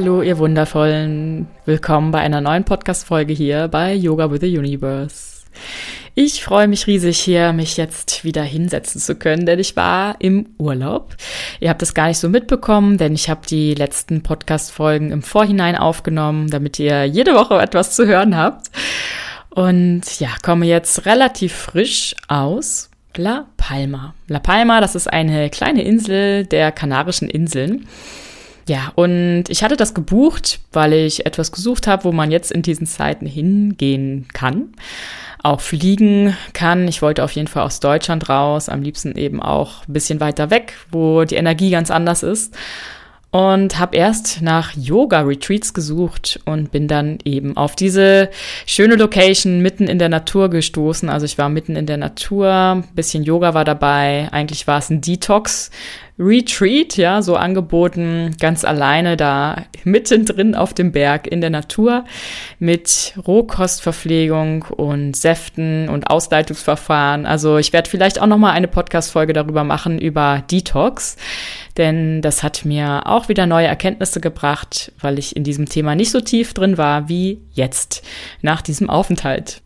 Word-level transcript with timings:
Hallo, 0.00 0.22
ihr 0.22 0.38
Wundervollen. 0.38 1.46
Willkommen 1.66 2.10
bei 2.10 2.20
einer 2.20 2.40
neuen 2.40 2.64
Podcast-Folge 2.64 3.34
hier 3.34 3.68
bei 3.68 3.92
Yoga 3.92 4.30
with 4.30 4.40
the 4.40 4.56
Universe. 4.56 5.42
Ich 6.14 6.42
freue 6.42 6.68
mich 6.68 6.86
riesig 6.86 7.18
hier, 7.18 7.52
mich 7.52 7.76
jetzt 7.76 8.24
wieder 8.24 8.42
hinsetzen 8.42 8.98
zu 8.98 9.14
können, 9.14 9.44
denn 9.44 9.58
ich 9.58 9.76
war 9.76 10.16
im 10.18 10.54
Urlaub. 10.56 11.14
Ihr 11.60 11.68
habt 11.68 11.82
es 11.82 11.92
gar 11.92 12.08
nicht 12.08 12.16
so 12.16 12.30
mitbekommen, 12.30 12.96
denn 12.96 13.12
ich 13.12 13.28
habe 13.28 13.42
die 13.46 13.74
letzten 13.74 14.22
Podcast-Folgen 14.22 15.10
im 15.10 15.20
Vorhinein 15.20 15.76
aufgenommen, 15.76 16.48
damit 16.48 16.78
ihr 16.78 17.04
jede 17.04 17.34
Woche 17.34 17.60
etwas 17.60 17.94
zu 17.94 18.06
hören 18.06 18.34
habt. 18.34 18.70
Und 19.50 20.18
ja, 20.18 20.30
komme 20.42 20.64
jetzt 20.64 21.04
relativ 21.04 21.52
frisch 21.52 22.16
aus 22.26 22.88
La 23.16 23.48
Palma. 23.58 24.14
La 24.28 24.38
Palma, 24.38 24.80
das 24.80 24.94
ist 24.94 25.12
eine 25.12 25.50
kleine 25.50 25.82
Insel 25.82 26.46
der 26.46 26.72
Kanarischen 26.72 27.28
Inseln. 27.28 27.86
Ja, 28.68 28.92
und 28.94 29.44
ich 29.48 29.62
hatte 29.62 29.76
das 29.76 29.94
gebucht, 29.94 30.60
weil 30.72 30.92
ich 30.92 31.26
etwas 31.26 31.52
gesucht 31.52 31.86
habe, 31.86 32.04
wo 32.04 32.12
man 32.12 32.30
jetzt 32.30 32.52
in 32.52 32.62
diesen 32.62 32.86
Zeiten 32.86 33.26
hingehen 33.26 34.28
kann. 34.32 34.74
Auch 35.42 35.60
fliegen 35.60 36.36
kann. 36.52 36.86
Ich 36.86 37.00
wollte 37.00 37.24
auf 37.24 37.32
jeden 37.32 37.48
Fall 37.48 37.64
aus 37.64 37.80
Deutschland 37.80 38.28
raus, 38.28 38.68
am 38.68 38.82
liebsten 38.82 39.16
eben 39.16 39.42
auch 39.42 39.86
ein 39.88 39.92
bisschen 39.92 40.20
weiter 40.20 40.50
weg, 40.50 40.74
wo 40.90 41.24
die 41.24 41.36
Energie 41.36 41.70
ganz 41.70 41.90
anders 41.90 42.22
ist 42.22 42.54
und 43.30 43.78
habe 43.78 43.96
erst 43.96 44.42
nach 44.42 44.72
Yoga-Retreats 44.76 45.72
gesucht 45.72 46.40
und 46.46 46.72
bin 46.72 46.88
dann 46.88 47.18
eben 47.24 47.56
auf 47.56 47.76
diese 47.76 48.28
schöne 48.66 48.96
Location 48.96 49.60
mitten 49.60 49.86
in 49.86 50.00
der 50.00 50.08
Natur 50.08 50.50
gestoßen. 50.50 51.08
Also 51.08 51.26
ich 51.26 51.38
war 51.38 51.48
mitten 51.48 51.76
in 51.76 51.86
der 51.86 51.96
Natur, 51.96 52.82
bisschen 52.94 53.22
Yoga 53.22 53.54
war 53.54 53.64
dabei. 53.64 54.28
Eigentlich 54.32 54.66
war 54.66 54.78
es 54.78 54.90
ein 54.90 55.00
Detox 55.00 55.70
Retreat, 56.20 56.98
ja, 56.98 57.22
so 57.22 57.34
angeboten, 57.34 58.36
ganz 58.38 58.62
alleine 58.64 59.16
da 59.16 59.64
mittendrin 59.84 60.54
auf 60.54 60.74
dem 60.74 60.92
Berg 60.92 61.26
in 61.26 61.40
der 61.40 61.48
Natur 61.48 62.04
mit 62.58 63.14
Rohkostverpflegung 63.26 64.64
und 64.64 65.16
Säften 65.16 65.88
und 65.88 66.10
Ausleitungsverfahren. 66.10 67.24
Also 67.24 67.56
ich 67.56 67.72
werde 67.72 67.88
vielleicht 67.88 68.20
auch 68.20 68.26
noch 68.26 68.36
mal 68.36 68.52
eine 68.52 68.68
Podcast-Folge 68.68 69.32
darüber 69.32 69.64
machen 69.64 69.98
über 69.98 70.44
Detox, 70.50 71.16
denn 71.78 72.20
das 72.20 72.42
hat 72.42 72.66
mir 72.66 73.06
auch 73.06 73.30
wieder 73.30 73.46
neue 73.46 73.66
Erkenntnisse 73.66 74.20
gebracht, 74.20 74.92
weil 75.00 75.18
ich 75.18 75.34
in 75.34 75.44
diesem 75.44 75.66
Thema 75.70 75.94
nicht 75.94 76.10
so 76.10 76.20
tief 76.20 76.52
drin 76.52 76.76
war 76.76 77.08
wie 77.08 77.40
jetzt 77.52 78.04
nach 78.42 78.60
diesem 78.60 78.90
Aufenthalt. 78.90 79.62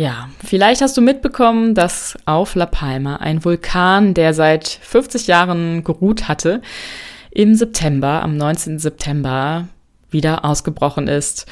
Ja, 0.00 0.30
vielleicht 0.42 0.80
hast 0.80 0.96
du 0.96 1.02
mitbekommen, 1.02 1.74
dass 1.74 2.16
auf 2.24 2.54
La 2.54 2.64
Palma 2.64 3.16
ein 3.16 3.44
Vulkan, 3.44 4.14
der 4.14 4.32
seit 4.32 4.66
50 4.66 5.26
Jahren 5.26 5.84
geruht 5.84 6.26
hatte, 6.26 6.62
im 7.30 7.54
September, 7.54 8.22
am 8.22 8.34
19. 8.34 8.78
September, 8.78 9.68
wieder 10.10 10.46
ausgebrochen 10.46 11.06
ist. 11.06 11.44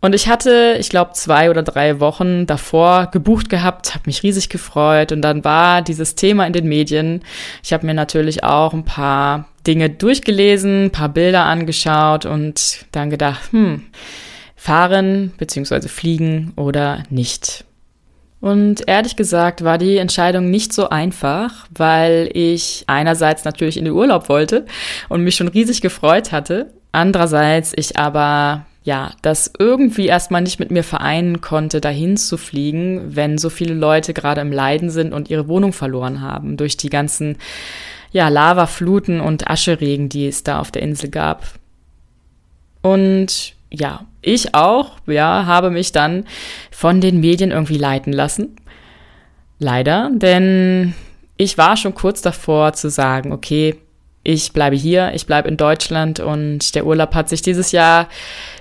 Und 0.00 0.14
ich 0.14 0.26
hatte, 0.26 0.78
ich 0.80 0.88
glaube, 0.88 1.12
zwei 1.12 1.50
oder 1.50 1.62
drei 1.62 2.00
Wochen 2.00 2.46
davor 2.46 3.10
gebucht 3.12 3.50
gehabt, 3.50 3.94
habe 3.94 4.04
mich 4.06 4.22
riesig 4.22 4.48
gefreut 4.48 5.12
und 5.12 5.20
dann 5.20 5.44
war 5.44 5.82
dieses 5.82 6.14
Thema 6.14 6.46
in 6.46 6.54
den 6.54 6.68
Medien. 6.68 7.20
Ich 7.62 7.74
habe 7.74 7.84
mir 7.84 7.92
natürlich 7.92 8.42
auch 8.42 8.72
ein 8.72 8.86
paar 8.86 9.48
Dinge 9.66 9.90
durchgelesen, 9.90 10.86
ein 10.86 10.92
paar 10.92 11.10
Bilder 11.10 11.44
angeschaut 11.44 12.24
und 12.24 12.86
dann 12.92 13.10
gedacht, 13.10 13.52
hm, 13.52 13.82
fahren 14.56 15.34
bzw. 15.36 15.88
fliegen 15.88 16.54
oder 16.56 17.02
nicht. 17.10 17.66
Und 18.42 18.88
ehrlich 18.88 19.14
gesagt 19.14 19.62
war 19.62 19.78
die 19.78 19.98
Entscheidung 19.98 20.50
nicht 20.50 20.72
so 20.72 20.88
einfach, 20.88 21.68
weil 21.70 22.28
ich 22.34 22.82
einerseits 22.88 23.44
natürlich 23.44 23.76
in 23.76 23.84
den 23.84 23.94
Urlaub 23.94 24.28
wollte 24.28 24.66
und 25.08 25.22
mich 25.22 25.36
schon 25.36 25.46
riesig 25.46 25.80
gefreut 25.80 26.32
hatte. 26.32 26.72
Andererseits 26.90 27.72
ich 27.76 28.00
aber 28.00 28.66
ja, 28.82 29.12
das 29.22 29.52
irgendwie 29.60 30.06
erstmal 30.06 30.42
nicht 30.42 30.58
mit 30.58 30.72
mir 30.72 30.82
vereinen 30.82 31.40
konnte, 31.40 31.80
dahin 31.80 32.16
zu 32.16 32.36
fliegen, 32.36 33.14
wenn 33.14 33.38
so 33.38 33.48
viele 33.48 33.74
Leute 33.74 34.12
gerade 34.12 34.40
im 34.40 34.50
Leiden 34.50 34.90
sind 34.90 35.12
und 35.12 35.30
ihre 35.30 35.46
Wohnung 35.46 35.72
verloren 35.72 36.20
haben 36.20 36.56
durch 36.56 36.76
die 36.76 36.90
ganzen 36.90 37.36
ja, 38.10 38.28
Lavafluten 38.28 39.20
und 39.20 39.48
Ascheregen, 39.48 40.08
die 40.08 40.26
es 40.26 40.42
da 40.42 40.58
auf 40.58 40.72
der 40.72 40.82
Insel 40.82 41.10
gab. 41.10 41.44
Und 42.82 43.54
ja, 43.72 44.06
ich 44.20 44.54
auch, 44.54 44.92
ja, 45.06 45.46
habe 45.46 45.70
mich 45.70 45.92
dann 45.92 46.26
von 46.70 47.00
den 47.00 47.20
Medien 47.20 47.50
irgendwie 47.50 47.78
leiten 47.78 48.12
lassen. 48.12 48.56
Leider, 49.58 50.10
denn 50.12 50.94
ich 51.36 51.56
war 51.56 51.76
schon 51.76 51.94
kurz 51.94 52.20
davor 52.20 52.74
zu 52.74 52.90
sagen, 52.90 53.32
okay, 53.32 53.76
ich 54.24 54.52
bleibe 54.52 54.76
hier, 54.76 55.12
ich 55.14 55.26
bleibe 55.26 55.48
in 55.48 55.56
Deutschland 55.56 56.20
und 56.20 56.76
der 56.76 56.86
Urlaub 56.86 57.14
hat 57.14 57.28
sich 57.28 57.42
dieses 57.42 57.72
Jahr 57.72 58.08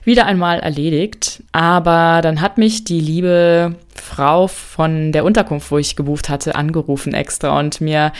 wieder 0.04 0.26
einmal 0.26 0.60
erledigt. 0.60 1.44
Aber 1.52 2.22
dann 2.24 2.42
hat 2.42 2.58
mich 2.58 2.84
die 2.84 3.00
liebe 3.00 3.76
Frau 3.96 4.48
von 4.48 5.12
der 5.12 5.24
Unterkunft, 5.24 5.70
wo 5.70 5.78
ich 5.78 5.96
gebucht 5.96 6.30
hatte, 6.30 6.56
angerufen 6.56 7.14
extra 7.14 7.60
und 7.60 7.80
mir 7.80 8.12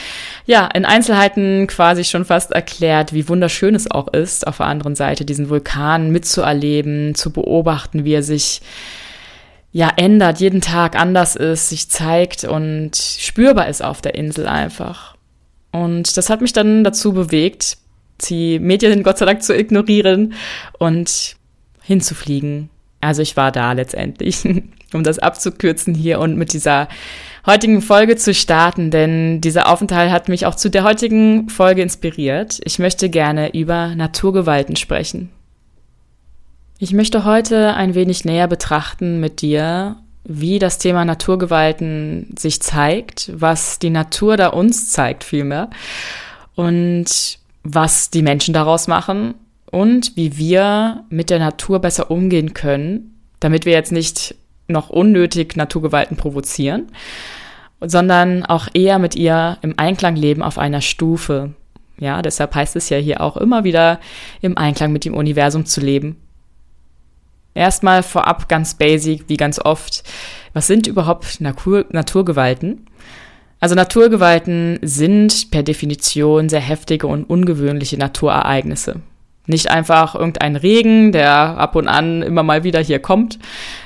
ja 0.46 0.68
in 0.72 0.84
Einzelheiten 0.84 1.66
quasi 1.66 2.04
schon 2.04 2.24
fast 2.24 2.52
erklärt, 2.52 3.12
wie 3.12 3.28
wunderschön 3.28 3.74
es 3.74 3.90
auch 3.90 4.08
ist, 4.08 4.46
auf 4.46 4.58
der 4.58 4.66
anderen 4.66 4.94
Seite 4.94 5.24
diesen 5.24 5.48
Vulkan 5.48 6.12
mitzuerleben, 6.12 7.16
zu 7.16 7.32
beobachten, 7.32 8.04
wie 8.04 8.14
er 8.14 8.22
sich 8.22 8.62
ja 9.72 9.90
ändert, 9.96 10.38
jeden 10.38 10.60
Tag 10.60 10.94
anders 10.94 11.34
ist, 11.34 11.70
sich 11.70 11.88
zeigt 11.88 12.44
und 12.44 12.96
spürbar 12.96 13.68
ist 13.68 13.82
auf 13.82 14.00
der 14.00 14.14
Insel 14.14 14.46
einfach. 14.46 15.11
Und 15.72 16.16
das 16.16 16.30
hat 16.30 16.40
mich 16.40 16.52
dann 16.52 16.84
dazu 16.84 17.12
bewegt, 17.12 17.78
die 18.28 18.58
Medien 18.58 19.02
Gott 19.02 19.18
sei 19.18 19.26
Dank 19.26 19.42
zu 19.42 19.56
ignorieren 19.56 20.34
und 20.78 21.36
hinzufliegen. 21.82 22.70
Also 23.00 23.22
ich 23.22 23.36
war 23.36 23.50
da 23.50 23.72
letztendlich, 23.72 24.44
um 24.92 25.02
das 25.02 25.18
abzukürzen 25.18 25.94
hier 25.94 26.20
und 26.20 26.36
mit 26.36 26.52
dieser 26.52 26.88
heutigen 27.46 27.82
Folge 27.82 28.16
zu 28.16 28.32
starten, 28.34 28.90
denn 28.90 29.40
dieser 29.40 29.68
Aufenthalt 29.68 30.12
hat 30.12 30.28
mich 30.28 30.46
auch 30.46 30.54
zu 30.54 30.70
der 30.70 30.84
heutigen 30.84 31.48
Folge 31.48 31.82
inspiriert. 31.82 32.60
Ich 32.64 32.78
möchte 32.78 33.08
gerne 33.08 33.54
über 33.54 33.94
Naturgewalten 33.96 34.76
sprechen. 34.76 35.30
Ich 36.78 36.92
möchte 36.92 37.24
heute 37.24 37.74
ein 37.74 37.94
wenig 37.94 38.24
näher 38.24 38.48
betrachten 38.48 39.20
mit 39.20 39.40
dir, 39.40 39.96
wie 40.24 40.58
das 40.58 40.78
Thema 40.78 41.04
Naturgewalten 41.04 42.34
sich 42.38 42.62
zeigt, 42.62 43.30
was 43.34 43.78
die 43.78 43.90
Natur 43.90 44.36
da 44.36 44.48
uns 44.48 44.90
zeigt 44.90 45.24
vielmehr 45.24 45.70
und 46.54 47.38
was 47.64 48.10
die 48.10 48.22
Menschen 48.22 48.54
daraus 48.54 48.88
machen 48.88 49.34
und 49.70 50.16
wie 50.16 50.36
wir 50.36 51.04
mit 51.08 51.30
der 51.30 51.38
Natur 51.38 51.80
besser 51.80 52.10
umgehen 52.10 52.54
können, 52.54 53.18
damit 53.40 53.64
wir 53.64 53.72
jetzt 53.72 53.92
nicht 53.92 54.36
noch 54.68 54.90
unnötig 54.90 55.56
Naturgewalten 55.56 56.16
provozieren, 56.16 56.88
sondern 57.80 58.44
auch 58.44 58.68
eher 58.74 58.98
mit 58.98 59.16
ihr 59.16 59.58
im 59.62 59.74
Einklang 59.76 60.14
leben 60.14 60.42
auf 60.42 60.58
einer 60.58 60.80
Stufe. 60.80 61.50
Ja, 61.98 62.22
deshalb 62.22 62.54
heißt 62.54 62.76
es 62.76 62.88
ja 62.88 62.98
hier 62.98 63.20
auch 63.20 63.36
immer 63.36 63.64
wieder 63.64 63.98
im 64.40 64.56
Einklang 64.56 64.92
mit 64.92 65.04
dem 65.04 65.14
Universum 65.14 65.66
zu 65.66 65.80
leben 65.80 66.16
Erstmal 67.54 68.02
vorab 68.02 68.48
ganz 68.48 68.74
basic, 68.74 69.28
wie 69.28 69.36
ganz 69.36 69.58
oft. 69.58 70.04
Was 70.52 70.66
sind 70.66 70.86
überhaupt 70.86 71.40
Natur 71.40 71.84
Naturgewalten? 71.90 72.86
Also 73.60 73.74
Naturgewalten 73.74 74.78
sind 74.82 75.50
per 75.50 75.62
Definition 75.62 76.48
sehr 76.48 76.60
heftige 76.60 77.06
und 77.06 77.24
ungewöhnliche 77.24 77.96
Naturereignisse. 77.96 78.96
Nicht 79.46 79.70
einfach 79.70 80.14
irgendein 80.14 80.56
Regen, 80.56 81.12
der 81.12 81.32
ab 81.32 81.76
und 81.76 81.88
an 81.88 82.22
immer 82.22 82.42
mal 82.42 82.64
wieder 82.64 82.80
hier 82.80 83.00
kommt, 83.00 83.38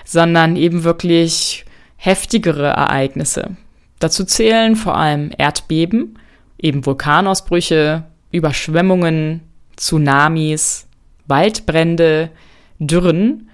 sondern 0.04 0.56
eben 0.56 0.84
wirklich 0.84 1.64
heftigere 1.96 2.68
Ereignisse. 2.68 3.56
Dazu 3.98 4.24
zählen 4.24 4.76
vor 4.76 4.96
allem 4.96 5.30
Erdbeben, 5.36 6.18
eben 6.58 6.84
Vulkanausbrüche, 6.84 8.04
Überschwemmungen, 8.30 9.40
Tsunamis, 9.76 10.86
Waldbrände, 11.26 12.30
Dürren 12.78 13.48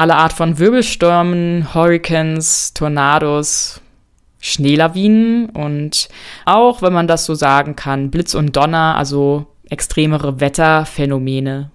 alle 0.00 0.16
Art 0.16 0.32
von 0.32 0.58
Wirbelstürmen, 0.58 1.74
Hurricanes, 1.74 2.72
Tornados, 2.72 3.82
Schneelawinen 4.38 5.50
und 5.50 6.08
auch, 6.46 6.80
wenn 6.80 6.94
man 6.94 7.06
das 7.06 7.26
so 7.26 7.34
sagen 7.34 7.76
kann, 7.76 8.10
Blitz 8.10 8.34
und 8.34 8.56
Donner, 8.56 8.94
also 8.96 9.44
extremere 9.68 10.40
Wetterphänomene. 10.40 11.70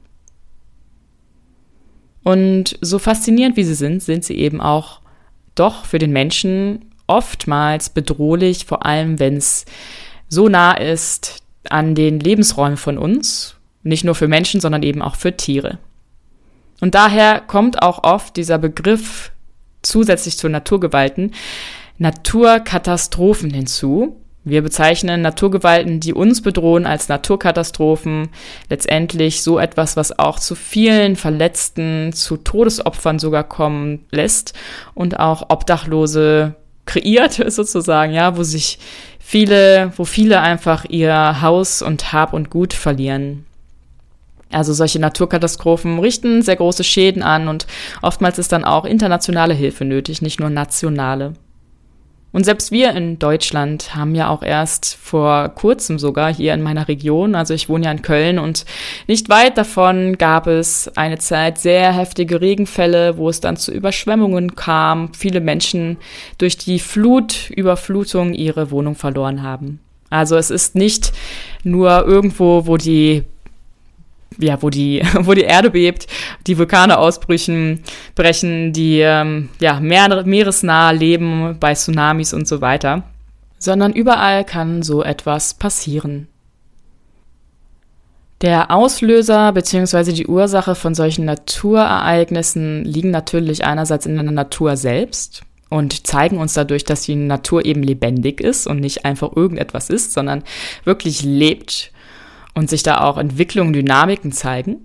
Und 2.24 2.80
so 2.81 2.98
faszinierend 2.98 3.57
wie 3.57 3.63
sie 3.63 3.75
sind, 3.75 4.01
sind 4.01 4.25
sie 4.25 4.39
eben 4.39 4.60
auch 4.60 5.01
doch 5.54 5.86
für 5.86 6.00
den 6.00 6.12
Menschen 6.12 6.86
oftmals 7.06 7.92
bedrohlich, 7.92 8.66
vor 8.66 8.88
allem 8.88 9.19
wenn 9.19 9.38
es 9.38 9.66
so 10.30 10.50
nah 10.50 10.74
ist 10.74 11.44
an 11.69 11.94
den 11.94 12.19
Lebensräumen 12.19 12.77
von 12.77 12.98
uns, 12.98 13.57
nicht 13.83 14.04
nur 14.04 14.16
für 14.16 14.27
Menschen, 14.27 14.62
sondern 14.62 14.81
eben 14.81 15.04
auch 15.04 15.16
für 15.16 15.38
Tiere. 15.38 15.77
Und 16.81 16.95
daher 16.95 17.39
kommt 17.39 17.81
auch 17.81 18.04
oft 18.04 18.36
dieser 18.36 18.57
Begriff 18.57 19.31
zusätzlich 19.81 20.38
zu 20.38 20.50
Naturgewalten 20.50 21.31
Naturkatastrophen 21.98 23.51
hinzu, 23.51 24.18
Wir 24.48 24.62
bezeichnen 24.62 25.24
Naturgewalten, 25.24 26.00
die 26.00 26.13
uns 26.13 26.44
bedrohen, 26.44 26.86
als 26.86 27.10
Naturkatastrophen. 27.10 28.30
Letztendlich 28.69 29.42
so 29.42 29.57
etwas, 29.57 29.98
was 29.98 30.19
auch 30.19 30.38
zu 30.38 30.54
vielen 30.54 31.16
Verletzten, 31.16 32.13
zu 32.13 32.38
Todesopfern 32.38 33.18
sogar 33.18 33.44
kommen 33.44 34.06
lässt 34.12 34.54
und 34.94 35.19
auch 35.19 35.50
Obdachlose 35.50 36.54
kreiert 36.86 37.33
sozusagen, 37.51 38.13
ja, 38.13 38.38
wo 38.38 38.44
sich 38.44 38.77
viele, 39.18 39.92
wo 39.95 40.06
viele 40.06 40.42
einfach 40.42 40.86
ihr 40.86 41.42
Haus 41.42 41.81
und 41.81 42.13
Hab 42.13 42.33
und 42.33 42.51
Gut 42.51 42.74
verlieren. 42.74 43.45
Also 44.56 44.72
solche 44.72 45.00
Naturkatastrophen 45.00 46.00
richten 46.00 46.42
sehr 46.42 46.56
große 46.56 46.86
Schäden 46.86 47.24
an 47.24 47.50
und 47.50 47.68
oftmals 48.02 48.40
ist 48.40 48.54
dann 48.54 48.63
auch 48.63 48.86
internationale 48.86 49.54
Hilfe 49.54 49.84
nötig, 49.84 50.22
nicht 50.22 50.40
nur 50.40 50.50
nationale. 50.50 51.34
Und 52.31 52.46
selbst 52.46 52.72
wir 52.72 52.92
in 52.94 53.19
Deutschland 53.19 53.96
haben 53.96 54.16
ja 54.16 54.30
auch 54.30 54.44
erst 54.44 54.96
vor 54.96 55.50
kurzem 55.50 56.00
sogar 56.00 56.34
hier 56.34 56.54
in 56.54 56.62
meiner 56.62 56.88
Region, 56.88 57.36
also 57.36 57.54
ich 57.54 57.68
wohne 57.68 57.86
ja 57.86 57.92
in 57.92 58.02
Köln 58.02 58.40
und 58.40 58.66
nicht 59.07 59.28
weit 59.28 59.57
davon 59.57 60.18
gab 60.18 60.48
es 60.48 60.90
eine 60.96 61.18
Zeit 61.18 61.58
sehr 61.58 61.92
heftige 61.92 62.40
Regenfälle, 62.40 63.18
wo 63.18 63.28
es 63.28 63.42
dann 63.42 63.58
zu 63.58 63.74
Überschwemmungen 63.74 64.56
kam, 64.56 65.13
viele 65.13 65.42
Menschen 65.42 65.98
durch 66.38 66.58
die 66.58 66.80
Flut, 66.80 67.50
Überflutung 67.50 68.34
ihre 68.34 68.72
Wohnung 68.72 68.96
verloren 68.96 69.44
haben. 69.44 69.81
Also 70.10 70.38
es 70.38 70.50
ist 70.50 70.75
nicht 70.75 71.12
nur 71.63 72.06
irgendwo, 72.06 72.68
wo 72.68 72.78
die 72.78 73.24
ja, 74.38 74.62
wo 74.62 74.70
die, 74.70 75.02
wo 75.22 75.34
die 75.34 75.42
Erde 75.42 75.72
bebt, 75.72 76.08
die 76.48 76.58
Vulkane 76.58 76.98
ausbrüchen, 76.98 77.84
brechen, 78.16 78.74
die 78.74 79.00
ähm, 79.00 79.50
ja, 79.60 79.80
Meer, 79.80 80.24
meeresnah 80.26 80.92
leben 80.92 81.58
bei 81.60 81.74
Tsunamis 81.74 82.34
und 82.34 82.48
so 82.48 82.62
weiter, 82.62 83.04
sondern 83.58 83.94
überall 83.94 84.44
kann 84.44 84.84
so 84.84 85.04
etwas 85.04 85.54
passieren. 85.54 86.28
Der 88.42 88.70
Auslöser 88.70 89.54
bzw. 89.54 90.12
die 90.12 90.28
Ursache 90.28 90.76
von 90.76 90.94
solchen 90.94 91.26
Naturereignissen 91.26 92.84
liegen 92.84 93.10
natürlich 93.10 93.64
einerseits 93.64 94.06
in 94.06 94.16
der 94.16 94.24
Natur 94.24 94.76
selbst 94.76 95.44
und 95.70 96.06
zeigen 96.06 96.38
uns 96.38 96.54
dadurch, 96.54 96.84
dass 96.84 97.04
die 97.04 97.16
Natur 97.16 97.66
eben 97.66 97.82
lebendig 97.82 98.42
ist 98.42 98.68
und 98.68 98.82
nicht 98.82 99.06
einfach 99.06 99.36
irgendetwas 99.36 99.90
ist, 99.90 100.14
sondern 100.14 100.44
wirklich 100.84 101.24
lebt 101.24 101.92
und 102.56 102.69
sich 102.69 102.84
da 102.84 103.02
auch 103.02 103.18
Entwicklungen, 103.18 103.74
Dynamiken 103.74 104.31
zeigen. 104.31 104.78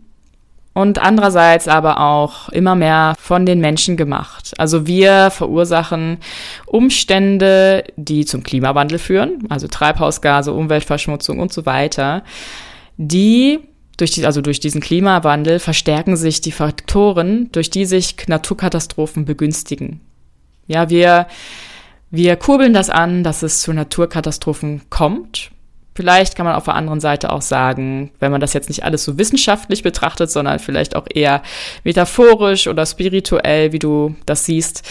Und 0.72 1.00
andererseits 1.00 1.67
aber 1.67 2.00
auch 2.00 2.49
immer 2.50 2.76
mehr 2.76 3.14
von 3.19 3.44
den 3.44 3.61
Menschen 3.61 3.96
gemacht. 3.96 4.52
Also 4.58 4.87
wir 4.87 5.31
verursachen 5.31 6.19
Umstände, 6.67 7.84
die 7.96 8.25
zum 8.25 8.44
Klimawandel 8.44 8.99
führen, 8.99 9.46
also 9.49 9.67
Treibhausgase, 9.67 10.52
Umweltverschmutzung 10.52 11.40
und 11.40 11.52
so 11.52 11.67
weiter, 11.67 12.22
die 12.96 13.58
durch 13.96 14.12
die, 14.12 14.25
also 14.25 14.40
durch 14.43 14.61
diesen 14.61 14.81
Klimawandel 14.81 15.58
verstärken 15.58 16.16
sich 16.16 16.40
die 16.40 16.52
Faktoren, 16.52 17.50
durch 17.50 17.70
die 17.70 17.84
sich 17.84 18.16
Naturkatastrophen 18.28 19.25
begünstigen. 19.25 20.00
Ja, 20.69 20.88
wir, 20.88 21.26
wir 22.11 22.37
kurbeln 22.37 22.73
das 22.73 22.90
an, 22.90 23.25
dass 23.25 23.43
es 23.43 23.61
zu 23.61 23.73
Naturkatastrophen 23.73 24.82
kommt 24.88 25.50
Vielleicht 26.00 26.35
kann 26.35 26.47
man 26.47 26.55
auf 26.55 26.64
der 26.64 26.76
anderen 26.76 26.99
Seite 26.99 27.31
auch 27.31 27.43
sagen, 27.43 28.11
wenn 28.20 28.32
man 28.32 28.41
das 28.41 28.55
jetzt 28.55 28.70
nicht 28.70 28.85
alles 28.85 29.05
so 29.05 29.19
wissenschaftlich 29.19 29.82
betrachtet, 29.82 30.31
sondern 30.31 30.58
vielleicht 30.58 30.97
auch 30.97 31.05
eher 31.12 31.43
metaphorisch 31.85 32.69
oder 32.69 32.87
spirituell, 32.87 33.73
wie 33.73 33.79
du 33.79 34.17
das 34.25 34.47
siehst, 34.47 34.82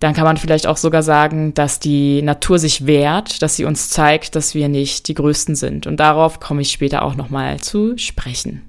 dann 0.00 0.12
kann 0.12 0.24
man 0.24 0.36
vielleicht 0.36 0.66
auch 0.66 0.76
sogar 0.76 1.04
sagen, 1.04 1.54
dass 1.54 1.78
die 1.78 2.20
Natur 2.20 2.58
sich 2.58 2.84
wehrt, 2.84 3.42
dass 3.42 3.54
sie 3.54 3.64
uns 3.64 3.90
zeigt, 3.90 4.34
dass 4.34 4.56
wir 4.56 4.68
nicht 4.68 5.06
die 5.06 5.14
Größten 5.14 5.54
sind. 5.54 5.86
Und 5.86 5.98
darauf 5.98 6.40
komme 6.40 6.62
ich 6.62 6.72
später 6.72 7.04
auch 7.04 7.14
nochmal 7.14 7.60
zu 7.60 7.96
sprechen. 7.96 8.62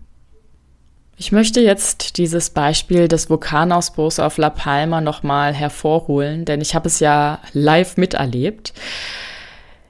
Ich 1.18 1.32
möchte 1.32 1.62
jetzt 1.62 2.20
dieses 2.20 2.52
Beispiel 2.52 3.08
des 3.08 3.28
Vulkanausbruchs 3.28 4.20
auf 4.20 4.38
La 4.38 4.52
Palma 4.52 5.02
nochmal 5.02 5.56
hervorholen, 5.56 6.46
denn 6.46 6.62
ich 6.62 6.76
habe 6.76 6.90
es 6.90 7.00
ja 7.00 7.40
live 7.54 7.98
miterlebt 7.98 8.72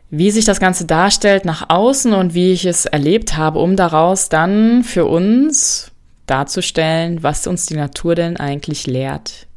wie 0.10 0.32
sich 0.32 0.46
das 0.46 0.60
Ganze 0.60 0.86
darstellt 0.86 1.46
nach 1.46 1.70
außen 1.70 2.14
und 2.14 2.34
wie 2.34 2.52
ich 2.52 2.66
es 2.66 2.86
erlebt 2.86 3.38
habe, 3.38 3.60
um 3.60 3.76
daraus 3.76 4.30
dann 4.30 4.84
für 4.84 5.06
uns 5.06 5.92
darzustellen, 6.26 7.24
was 7.24 7.48
uns 7.48 7.66
die 7.66 7.76
Natur 7.76 8.16
denn 8.16 8.38
eigentlich 8.38 8.88
lehrt. 8.88 9.48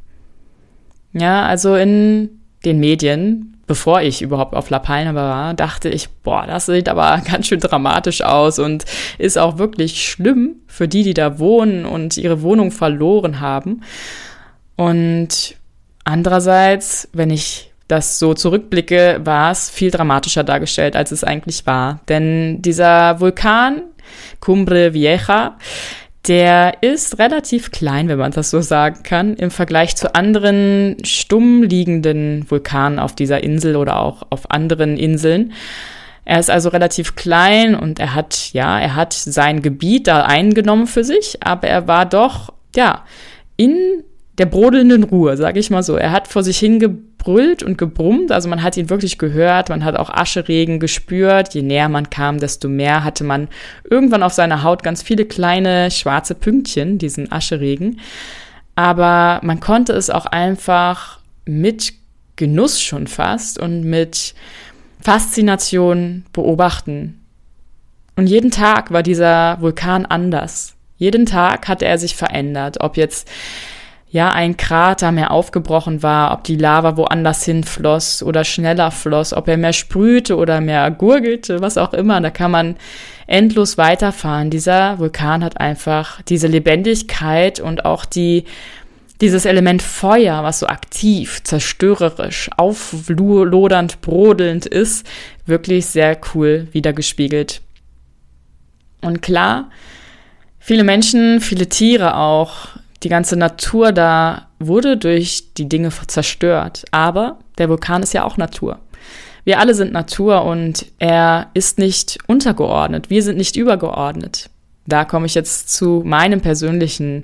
Ja, 1.13 1.45
also 1.45 1.75
in 1.75 2.41
den 2.65 2.79
Medien, 2.79 3.57
bevor 3.67 4.01
ich 4.01 4.21
überhaupt 4.21 4.53
auf 4.55 4.69
La 4.69 4.79
Palma 4.79 5.15
war, 5.15 5.53
dachte 5.53 5.89
ich, 5.89 6.09
boah, 6.09 6.45
das 6.45 6.65
sieht 6.65 6.89
aber 6.89 7.21
ganz 7.29 7.47
schön 7.47 7.59
dramatisch 7.59 8.21
aus 8.21 8.59
und 8.59 8.85
ist 9.17 9.37
auch 9.37 9.57
wirklich 9.57 10.07
schlimm 10.07 10.57
für 10.67 10.87
die, 10.87 11.03
die 11.03 11.13
da 11.13 11.39
wohnen 11.39 11.85
und 11.85 12.17
ihre 12.17 12.41
Wohnung 12.41 12.71
verloren 12.71 13.39
haben. 13.39 13.81
Und 14.75 15.55
andererseits, 16.03 17.09
wenn 17.13 17.29
ich 17.29 17.68
das 17.89 18.19
so 18.19 18.33
zurückblicke, 18.33 19.19
war 19.23 19.51
es 19.51 19.69
viel 19.69 19.91
dramatischer 19.91 20.45
dargestellt, 20.45 20.95
als 20.95 21.11
es 21.11 21.25
eigentlich 21.25 21.65
war. 21.65 21.99
Denn 22.07 22.61
dieser 22.61 23.19
Vulkan, 23.19 23.81
Cumbre 24.39 24.93
Vieja, 24.93 25.57
der 26.27 26.83
ist 26.83 27.17
relativ 27.17 27.71
klein, 27.71 28.07
wenn 28.07 28.19
man 28.19 28.31
das 28.31 28.51
so 28.51 28.61
sagen 28.61 29.01
kann, 29.03 29.35
im 29.35 29.49
Vergleich 29.49 29.95
zu 29.95 30.13
anderen 30.13 30.97
stumm 31.03 31.63
liegenden 31.63 32.49
Vulkanen 32.49 32.99
auf 32.99 33.15
dieser 33.15 33.43
Insel 33.43 33.75
oder 33.75 33.99
auch 33.99 34.27
auf 34.29 34.51
anderen 34.51 34.95
Inseln. 34.95 35.53
Er 36.25 36.39
ist 36.39 36.51
also 36.51 36.69
relativ 36.69 37.15
klein 37.15 37.73
und 37.73 37.99
er 37.99 38.13
hat, 38.13 38.53
ja, 38.53 38.79
er 38.79 38.95
hat 38.95 39.13
sein 39.13 39.63
Gebiet 39.63 40.05
da 40.05 40.25
eingenommen 40.25 40.85
für 40.85 41.03
sich, 41.03 41.41
aber 41.41 41.67
er 41.67 41.87
war 41.87 42.05
doch, 42.05 42.53
ja, 42.75 43.03
in 43.57 44.03
der 44.39 44.45
brodelnden 44.45 45.03
Ruhe, 45.03 45.35
sage 45.35 45.59
ich 45.59 45.69
mal 45.69 45.83
so. 45.83 45.97
Er 45.97 46.11
hat 46.11 46.29
vor 46.29 46.43
sich 46.43 46.57
hingebrüllt 46.57 47.61
und 47.61 47.77
gebrummt, 47.77 48.31
also 48.31 48.47
man 48.47 48.63
hat 48.63 48.77
ihn 48.77 48.89
wirklich 48.89 49.17
gehört, 49.17 49.67
man 49.67 49.83
hat 49.83 49.97
auch 49.97 50.09
Ascheregen 50.09 50.79
gespürt. 50.79 51.53
Je 51.53 51.61
näher 51.61 51.89
man 51.89 52.09
kam, 52.09 52.39
desto 52.39 52.69
mehr 52.69 53.03
hatte 53.03 53.25
man 53.25 53.49
irgendwann 53.83 54.23
auf 54.23 54.31
seiner 54.31 54.63
Haut 54.63 54.81
ganz 54.81 55.03
viele 55.03 55.25
kleine 55.25 55.91
schwarze 55.91 56.35
Pünktchen, 56.35 56.97
diesen 56.97 57.29
Ascheregen. 57.31 57.99
Aber 58.75 59.41
man 59.43 59.59
konnte 59.59 59.91
es 59.91 60.09
auch 60.09 60.25
einfach 60.25 61.19
mit 61.45 61.93
Genuss 62.37 62.81
schon 62.81 63.07
fast 63.07 63.59
und 63.59 63.83
mit 63.83 64.33
Faszination 65.01 66.23
beobachten. 66.31 67.19
Und 68.15 68.27
jeden 68.27 68.51
Tag 68.51 68.91
war 68.91 69.03
dieser 69.03 69.57
Vulkan 69.59 70.05
anders. 70.05 70.75
Jeden 70.95 71.25
Tag 71.25 71.67
hatte 71.67 71.85
er 71.85 71.97
sich 71.97 72.15
verändert, 72.15 72.79
ob 72.79 72.95
jetzt 72.95 73.29
ja, 74.11 74.31
ein 74.31 74.57
Krater 74.57 75.11
mehr 75.11 75.29
aufgebrochen 75.29 76.01
war, 76.01 76.33
ob 76.33 76.43
die 76.43 76.55
Lava 76.55 76.97
woanders 76.97 77.45
hinfloss 77.45 78.23
oder 78.23 78.43
schneller 78.43 78.89
floss, 78.89 79.33
ob 79.33 79.47
er 79.47 79.57
mehr 79.57 79.73
sprühte 79.73 80.35
oder 80.35 80.61
mehr 80.61 80.89
gurgelte, 80.89 81.61
was 81.61 81.77
auch 81.77 81.93
immer. 81.93 82.19
Da 82.19 82.31
kann 82.31 82.49
man 82.49 82.75
endlos 83.27 83.77
weiterfahren. 83.77 84.49
Dieser 84.49 84.97
Vulkan 84.97 85.43
hat 85.43 85.59
einfach 85.59 86.23
diese 86.23 86.47
Lebendigkeit 86.47 87.59
und 87.59 87.85
auch 87.85 88.03
die, 88.03 88.45
dieses 89.21 89.45
Element 89.45 89.83
Feuer, 89.83 90.43
was 90.43 90.59
so 90.59 90.65
aktiv, 90.65 91.43
zerstörerisch, 91.43 92.49
auflodernd, 92.57 94.01
brodelnd 94.01 94.65
ist, 94.65 95.05
wirklich 95.45 95.85
sehr 95.85 96.17
cool 96.33 96.67
wiedergespiegelt. 96.71 97.61
Und 99.01 99.21
klar, 99.21 99.69
viele 100.57 100.83
Menschen, 100.83 101.41
viele 101.41 101.69
Tiere 101.69 102.17
auch 102.17 102.78
die 103.03 103.09
ganze 103.09 103.35
Natur 103.35 103.91
da 103.91 104.47
wurde 104.59 104.97
durch 104.97 105.53
die 105.53 105.69
Dinge 105.69 105.89
zerstört. 106.07 106.85
Aber 106.91 107.39
der 107.57 107.69
Vulkan 107.69 108.03
ist 108.03 108.13
ja 108.13 108.23
auch 108.23 108.37
Natur. 108.37 108.79
Wir 109.45 109.59
alle 109.59 109.73
sind 109.73 109.93
Natur 109.93 110.43
und 110.43 110.85
er 110.99 111.47
ist 111.53 111.79
nicht 111.79 112.19
untergeordnet. 112.27 113.09
Wir 113.09 113.23
sind 113.23 113.37
nicht 113.37 113.55
übergeordnet. 113.55 114.49
Da 114.85 115.05
komme 115.05 115.25
ich 115.25 115.35
jetzt 115.35 115.73
zu 115.73 116.01
meinem 116.05 116.41
persönlichen 116.41 117.23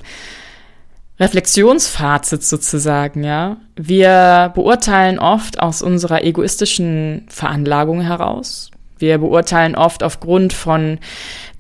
Reflexionsfazit 1.20 2.44
sozusagen, 2.44 3.24
ja. 3.24 3.58
Wir 3.76 4.52
beurteilen 4.54 5.18
oft 5.20 5.60
aus 5.60 5.82
unserer 5.82 6.24
egoistischen 6.24 7.26
Veranlagung 7.30 8.02
heraus. 8.02 8.72
Wir 8.98 9.18
beurteilen 9.18 9.76
oft 9.76 10.04
aufgrund 10.04 10.54
von 10.54 11.00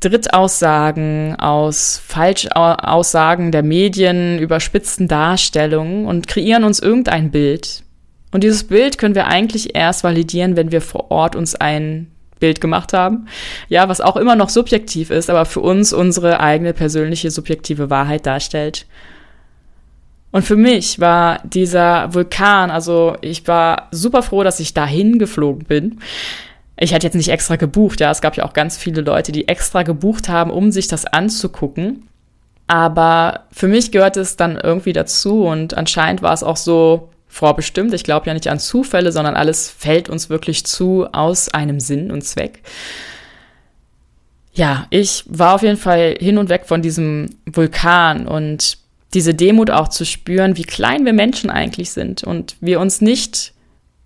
Drittaussagen, 0.09 1.35
aus 1.37 2.01
Falschaussagen 2.05 3.51
der 3.51 3.63
Medien, 3.63 4.39
überspitzten 4.39 5.07
Darstellungen 5.07 6.05
und 6.05 6.27
kreieren 6.27 6.63
uns 6.63 6.79
irgendein 6.79 7.31
Bild. 7.31 7.83
Und 8.31 8.43
dieses 8.43 8.65
Bild 8.65 8.97
können 8.97 9.15
wir 9.15 9.27
eigentlich 9.27 9.75
erst 9.75 10.03
validieren, 10.03 10.55
wenn 10.55 10.71
wir 10.71 10.81
vor 10.81 11.09
Ort 11.09 11.35
uns 11.35 11.55
ein 11.55 12.11
Bild 12.39 12.61
gemacht 12.61 12.93
haben. 12.93 13.27
Ja, 13.69 13.87
was 13.89 14.01
auch 14.01 14.17
immer 14.17 14.35
noch 14.35 14.49
subjektiv 14.49 15.09
ist, 15.09 15.29
aber 15.29 15.45
für 15.45 15.61
uns 15.61 15.93
unsere 15.93 16.39
eigene 16.39 16.73
persönliche 16.73 17.31
subjektive 17.31 17.89
Wahrheit 17.89 18.25
darstellt. 18.25 18.85
Und 20.31 20.43
für 20.43 20.57
mich 20.57 20.99
war 20.99 21.39
dieser 21.45 22.13
Vulkan, 22.13 22.69
also 22.69 23.15
ich 23.21 23.47
war 23.47 23.87
super 23.91 24.21
froh, 24.21 24.43
dass 24.43 24.59
ich 24.59 24.73
dahin 24.73 25.17
geflogen 25.17 25.63
bin, 25.63 25.99
Ich 26.77 26.93
hätte 26.93 27.07
jetzt 27.07 27.15
nicht 27.15 27.29
extra 27.29 27.55
gebucht, 27.55 28.01
ja, 28.01 28.11
es 28.11 28.21
gab 28.21 28.35
ja 28.35 28.45
auch 28.45 28.53
ganz 28.53 28.77
viele 28.77 29.01
Leute, 29.01 29.31
die 29.31 29.47
extra 29.47 29.83
gebucht 29.83 30.27
haben, 30.27 30.51
um 30.51 30.71
sich 30.71 30.87
das 30.87 31.05
anzugucken. 31.05 32.07
Aber 32.67 33.45
für 33.51 33.67
mich 33.67 33.91
gehört 33.91 34.17
es 34.17 34.37
dann 34.37 34.57
irgendwie 34.57 34.93
dazu 34.93 35.45
und 35.45 35.75
anscheinend 35.75 36.21
war 36.21 36.33
es 36.33 36.43
auch 36.43 36.57
so 36.57 37.09
vorbestimmt. 37.27 37.93
Ich 37.93 38.03
glaube 38.03 38.27
ja 38.27 38.33
nicht 38.33 38.47
an 38.47 38.59
Zufälle, 38.59 39.11
sondern 39.11 39.35
alles 39.35 39.69
fällt 39.69 40.09
uns 40.09 40.29
wirklich 40.29 40.65
zu 40.65 41.05
aus 41.11 41.49
einem 41.49 41.79
Sinn 41.79 42.11
und 42.11 42.23
Zweck. 42.23 42.61
Ja, 44.53 44.87
ich 44.89 45.25
war 45.27 45.55
auf 45.55 45.61
jeden 45.61 45.77
Fall 45.77 46.15
hin 46.19 46.37
und 46.37 46.49
weg 46.49 46.63
von 46.65 46.81
diesem 46.81 47.29
Vulkan 47.45 48.27
und 48.27 48.77
diese 49.13 49.33
Demut 49.33 49.69
auch 49.69 49.89
zu 49.89 50.05
spüren, 50.05 50.57
wie 50.57 50.63
klein 50.63 51.05
wir 51.05 51.13
Menschen 51.13 51.49
eigentlich 51.49 51.91
sind 51.91 52.23
und 52.23 52.55
wir 52.61 52.79
uns 52.79 52.99
nicht 53.01 53.53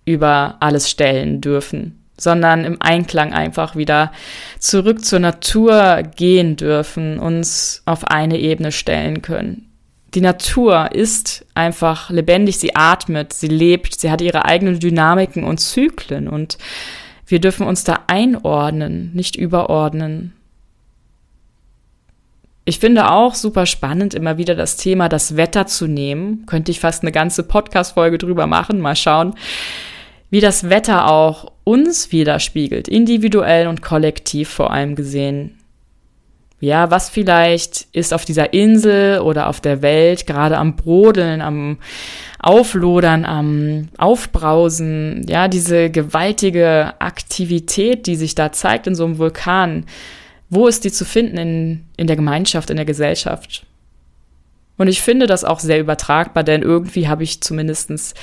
über 0.04 0.56
alles 0.60 0.90
stellen 0.90 1.40
dürfen 1.40 1.99
sondern 2.20 2.64
im 2.64 2.80
Einklang 2.80 3.32
einfach 3.32 3.76
wieder 3.76 4.12
zurück 4.58 5.04
zur 5.04 5.18
Natur 5.20 6.02
gehen 6.16 6.56
dürfen, 6.56 7.18
uns 7.18 7.82
auf 7.86 8.04
eine 8.04 8.38
Ebene 8.38 8.72
stellen 8.72 9.22
können. 9.22 9.66
Die 10.14 10.20
Natur 10.20 10.90
ist 10.92 11.46
einfach 11.54 12.10
lebendig, 12.10 12.58
sie 12.58 12.74
atmet, 12.74 13.32
sie 13.32 13.46
lebt, 13.46 14.00
sie 14.00 14.10
hat 14.10 14.20
ihre 14.20 14.44
eigenen 14.44 14.80
Dynamiken 14.80 15.44
und 15.44 15.58
Zyklen 15.58 16.28
und 16.28 16.58
wir 17.26 17.40
dürfen 17.40 17.66
uns 17.66 17.84
da 17.84 18.00
einordnen, 18.08 19.12
nicht 19.14 19.36
überordnen. 19.36 20.32
Ich 22.64 22.78
finde 22.78 23.10
auch 23.10 23.34
super 23.34 23.66
spannend, 23.66 24.14
immer 24.14 24.36
wieder 24.36 24.54
das 24.54 24.76
Thema 24.76 25.08
das 25.08 25.36
Wetter 25.36 25.66
zu 25.66 25.86
nehmen. 25.86 26.44
Könnte 26.46 26.70
ich 26.70 26.80
fast 26.80 27.02
eine 27.02 27.12
ganze 27.12 27.42
Podcast-Folge 27.42 28.18
drüber 28.18 28.46
machen. 28.46 28.80
Mal 28.80 28.96
schauen, 28.96 29.34
wie 30.30 30.40
das 30.40 30.70
Wetter 30.70 31.10
auch 31.10 31.52
uns 31.64 32.12
widerspiegelt, 32.12 32.88
individuell 32.88 33.66
und 33.66 33.82
kollektiv 33.82 34.48
vor 34.48 34.72
allem 34.72 34.94
gesehen. 34.94 35.56
Ja, 36.60 36.90
was 36.90 37.08
vielleicht 37.08 37.86
ist 37.92 38.12
auf 38.12 38.26
dieser 38.26 38.52
Insel 38.52 39.20
oder 39.20 39.48
auf 39.48 39.62
der 39.62 39.80
Welt 39.80 40.26
gerade 40.26 40.58
am 40.58 40.76
Brodeln, 40.76 41.40
am 41.40 41.78
Auflodern, 42.38 43.24
am 43.24 43.88
Aufbrausen, 43.96 45.26
ja, 45.26 45.48
diese 45.48 45.88
gewaltige 45.88 46.94
Aktivität, 46.98 48.06
die 48.06 48.16
sich 48.16 48.34
da 48.34 48.52
zeigt 48.52 48.86
in 48.86 48.94
so 48.94 49.06
einem 49.06 49.16
Vulkan, 49.16 49.86
wo 50.50 50.66
ist 50.66 50.84
die 50.84 50.92
zu 50.92 51.06
finden 51.06 51.38
in, 51.38 51.84
in 51.96 52.06
der 52.06 52.16
Gemeinschaft, 52.16 52.68
in 52.68 52.76
der 52.76 52.84
Gesellschaft? 52.84 53.64
Und 54.76 54.88
ich 54.88 55.00
finde 55.00 55.26
das 55.26 55.44
auch 55.44 55.60
sehr 55.60 55.80
übertragbar, 55.80 56.42
denn 56.44 56.62
irgendwie 56.62 57.08
habe 57.08 57.22
ich 57.22 57.42
zumindestens 57.42 58.14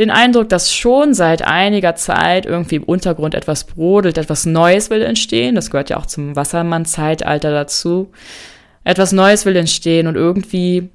den 0.00 0.10
Eindruck, 0.10 0.48
dass 0.48 0.74
schon 0.74 1.12
seit 1.12 1.42
einiger 1.42 1.94
Zeit 1.94 2.46
irgendwie 2.46 2.76
im 2.76 2.84
Untergrund 2.84 3.34
etwas 3.34 3.64
brodelt, 3.64 4.16
etwas 4.16 4.46
Neues 4.46 4.88
will 4.88 5.02
entstehen. 5.02 5.54
Das 5.54 5.70
gehört 5.70 5.90
ja 5.90 5.98
auch 5.98 6.06
zum 6.06 6.34
Wassermann-Zeitalter 6.34 7.50
dazu. 7.50 8.10
Etwas 8.82 9.12
Neues 9.12 9.44
will 9.44 9.56
entstehen 9.56 10.06
und 10.06 10.16
irgendwie 10.16 10.88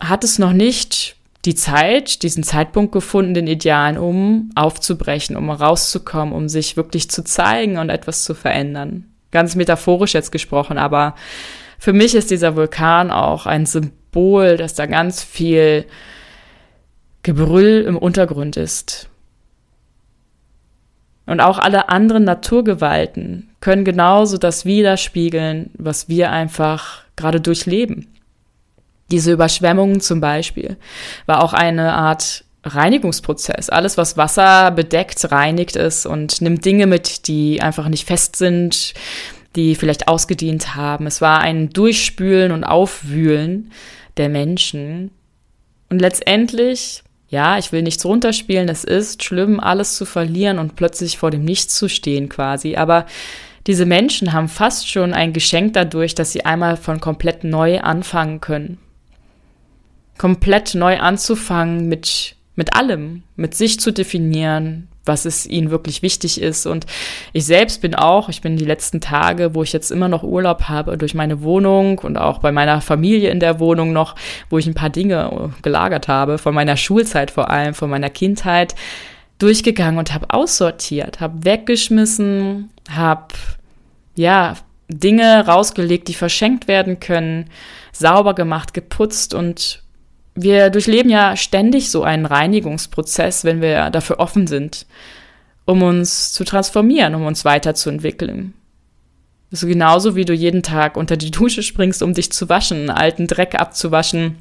hat 0.00 0.24
es 0.24 0.40
noch 0.40 0.52
nicht 0.52 1.14
die 1.44 1.54
Zeit, 1.54 2.24
diesen 2.24 2.42
Zeitpunkt 2.42 2.90
gefunden, 2.90 3.32
den 3.32 3.46
Idealen, 3.46 3.96
um 3.96 4.50
aufzubrechen, 4.56 5.36
um 5.36 5.50
rauszukommen, 5.50 6.34
um 6.34 6.48
sich 6.48 6.76
wirklich 6.76 7.08
zu 7.10 7.22
zeigen 7.22 7.78
und 7.78 7.90
etwas 7.90 8.24
zu 8.24 8.34
verändern. 8.34 9.04
Ganz 9.30 9.54
metaphorisch 9.54 10.14
jetzt 10.14 10.32
gesprochen, 10.32 10.78
aber 10.78 11.14
für 11.78 11.92
mich 11.92 12.16
ist 12.16 12.32
dieser 12.32 12.56
Vulkan 12.56 13.12
auch 13.12 13.46
ein 13.46 13.66
Symbol, 13.66 14.56
dass 14.56 14.74
da 14.74 14.86
ganz 14.86 15.22
viel 15.22 15.84
Gebrüll 17.28 17.84
im 17.86 17.98
Untergrund 17.98 18.56
ist. 18.56 19.10
Und 21.26 21.42
auch 21.42 21.58
alle 21.58 21.90
anderen 21.90 22.24
Naturgewalten 22.24 23.50
können 23.60 23.84
genauso 23.84 24.38
das 24.38 24.64
widerspiegeln, 24.64 25.68
was 25.76 26.08
wir 26.08 26.32
einfach 26.32 27.02
gerade 27.16 27.42
durchleben. 27.42 28.06
Diese 29.10 29.32
Überschwemmungen 29.32 30.00
zum 30.00 30.22
Beispiel 30.22 30.78
war 31.26 31.44
auch 31.44 31.52
eine 31.52 31.92
Art 31.92 32.44
Reinigungsprozess. 32.64 33.68
Alles, 33.68 33.98
was 33.98 34.16
Wasser 34.16 34.70
bedeckt, 34.70 35.30
reinigt 35.30 35.76
es 35.76 36.06
und 36.06 36.40
nimmt 36.40 36.64
Dinge 36.64 36.86
mit, 36.86 37.28
die 37.28 37.60
einfach 37.60 37.88
nicht 37.88 38.06
fest 38.06 38.36
sind, 38.36 38.94
die 39.54 39.74
vielleicht 39.74 40.08
ausgedient 40.08 40.76
haben. 40.76 41.06
Es 41.06 41.20
war 41.20 41.40
ein 41.40 41.68
Durchspülen 41.68 42.52
und 42.52 42.64
Aufwühlen 42.64 43.70
der 44.16 44.30
Menschen. 44.30 45.10
Und 45.90 46.00
letztendlich 46.00 47.02
ja, 47.28 47.58
ich 47.58 47.72
will 47.72 47.82
nichts 47.82 48.04
runterspielen, 48.04 48.68
es 48.68 48.84
ist 48.84 49.22
schlimm, 49.22 49.60
alles 49.60 49.96
zu 49.96 50.06
verlieren 50.06 50.58
und 50.58 50.76
plötzlich 50.76 51.18
vor 51.18 51.30
dem 51.30 51.44
Nichts 51.44 51.74
zu 51.74 51.88
stehen 51.88 52.28
quasi. 52.28 52.76
Aber 52.76 53.06
diese 53.66 53.84
Menschen 53.84 54.32
haben 54.32 54.48
fast 54.48 54.88
schon 54.88 55.12
ein 55.12 55.34
Geschenk 55.34 55.74
dadurch, 55.74 56.14
dass 56.14 56.32
sie 56.32 56.46
einmal 56.46 56.78
von 56.78 57.00
komplett 57.00 57.44
neu 57.44 57.80
anfangen 57.80 58.40
können. 58.40 58.78
Komplett 60.16 60.74
neu 60.74 60.98
anzufangen 60.98 61.86
mit, 61.86 62.34
mit 62.56 62.74
allem, 62.74 63.24
mit 63.36 63.54
sich 63.54 63.78
zu 63.78 63.92
definieren, 63.92 64.88
was 65.08 65.24
es 65.24 65.46
ihnen 65.46 65.70
wirklich 65.70 66.02
wichtig 66.02 66.40
ist. 66.40 66.66
Und 66.66 66.86
ich 67.32 67.44
selbst 67.46 67.80
bin 67.80 67.94
auch, 67.94 68.28
ich 68.28 68.42
bin 68.42 68.56
die 68.56 68.64
letzten 68.64 69.00
Tage, 69.00 69.54
wo 69.54 69.62
ich 69.62 69.72
jetzt 69.72 69.90
immer 69.90 70.08
noch 70.08 70.22
Urlaub 70.22 70.64
habe, 70.64 70.96
durch 70.96 71.14
meine 71.14 71.42
Wohnung 71.42 71.98
und 71.98 72.16
auch 72.16 72.38
bei 72.38 72.52
meiner 72.52 72.80
Familie 72.80 73.30
in 73.30 73.40
der 73.40 73.58
Wohnung 73.58 73.92
noch, 73.92 74.14
wo 74.50 74.58
ich 74.58 74.66
ein 74.66 74.74
paar 74.74 74.90
Dinge 74.90 75.52
gelagert 75.62 76.06
habe, 76.06 76.38
von 76.38 76.54
meiner 76.54 76.76
Schulzeit 76.76 77.30
vor 77.30 77.50
allem, 77.50 77.74
von 77.74 77.90
meiner 77.90 78.10
Kindheit, 78.10 78.74
durchgegangen 79.38 79.98
und 79.98 80.12
habe 80.12 80.26
aussortiert, 80.30 81.20
habe 81.20 81.44
weggeschmissen, 81.44 82.70
habe 82.90 83.34
ja 84.16 84.54
Dinge 84.88 85.46
rausgelegt, 85.46 86.08
die 86.08 86.14
verschenkt 86.14 86.66
werden 86.66 86.98
können, 86.98 87.50
sauber 87.92 88.34
gemacht, 88.34 88.74
geputzt 88.74 89.34
und 89.34 89.82
wir 90.42 90.70
durchleben 90.70 91.10
ja 91.10 91.36
ständig 91.36 91.90
so 91.90 92.02
einen 92.02 92.26
Reinigungsprozess, 92.26 93.44
wenn 93.44 93.60
wir 93.60 93.90
dafür 93.90 94.20
offen 94.20 94.46
sind, 94.46 94.86
um 95.64 95.82
uns 95.82 96.32
zu 96.32 96.44
transformieren, 96.44 97.14
um 97.14 97.26
uns 97.26 97.44
weiterzuentwickeln. 97.44 98.54
Ist 99.50 99.66
genauso 99.66 100.14
wie 100.14 100.24
du 100.24 100.34
jeden 100.34 100.62
Tag 100.62 100.96
unter 100.96 101.16
die 101.16 101.30
Dusche 101.30 101.62
springst, 101.62 102.02
um 102.02 102.14
dich 102.14 102.30
zu 102.32 102.48
waschen, 102.48 102.90
alten 102.90 103.26
Dreck 103.26 103.54
abzuwaschen, 103.58 104.36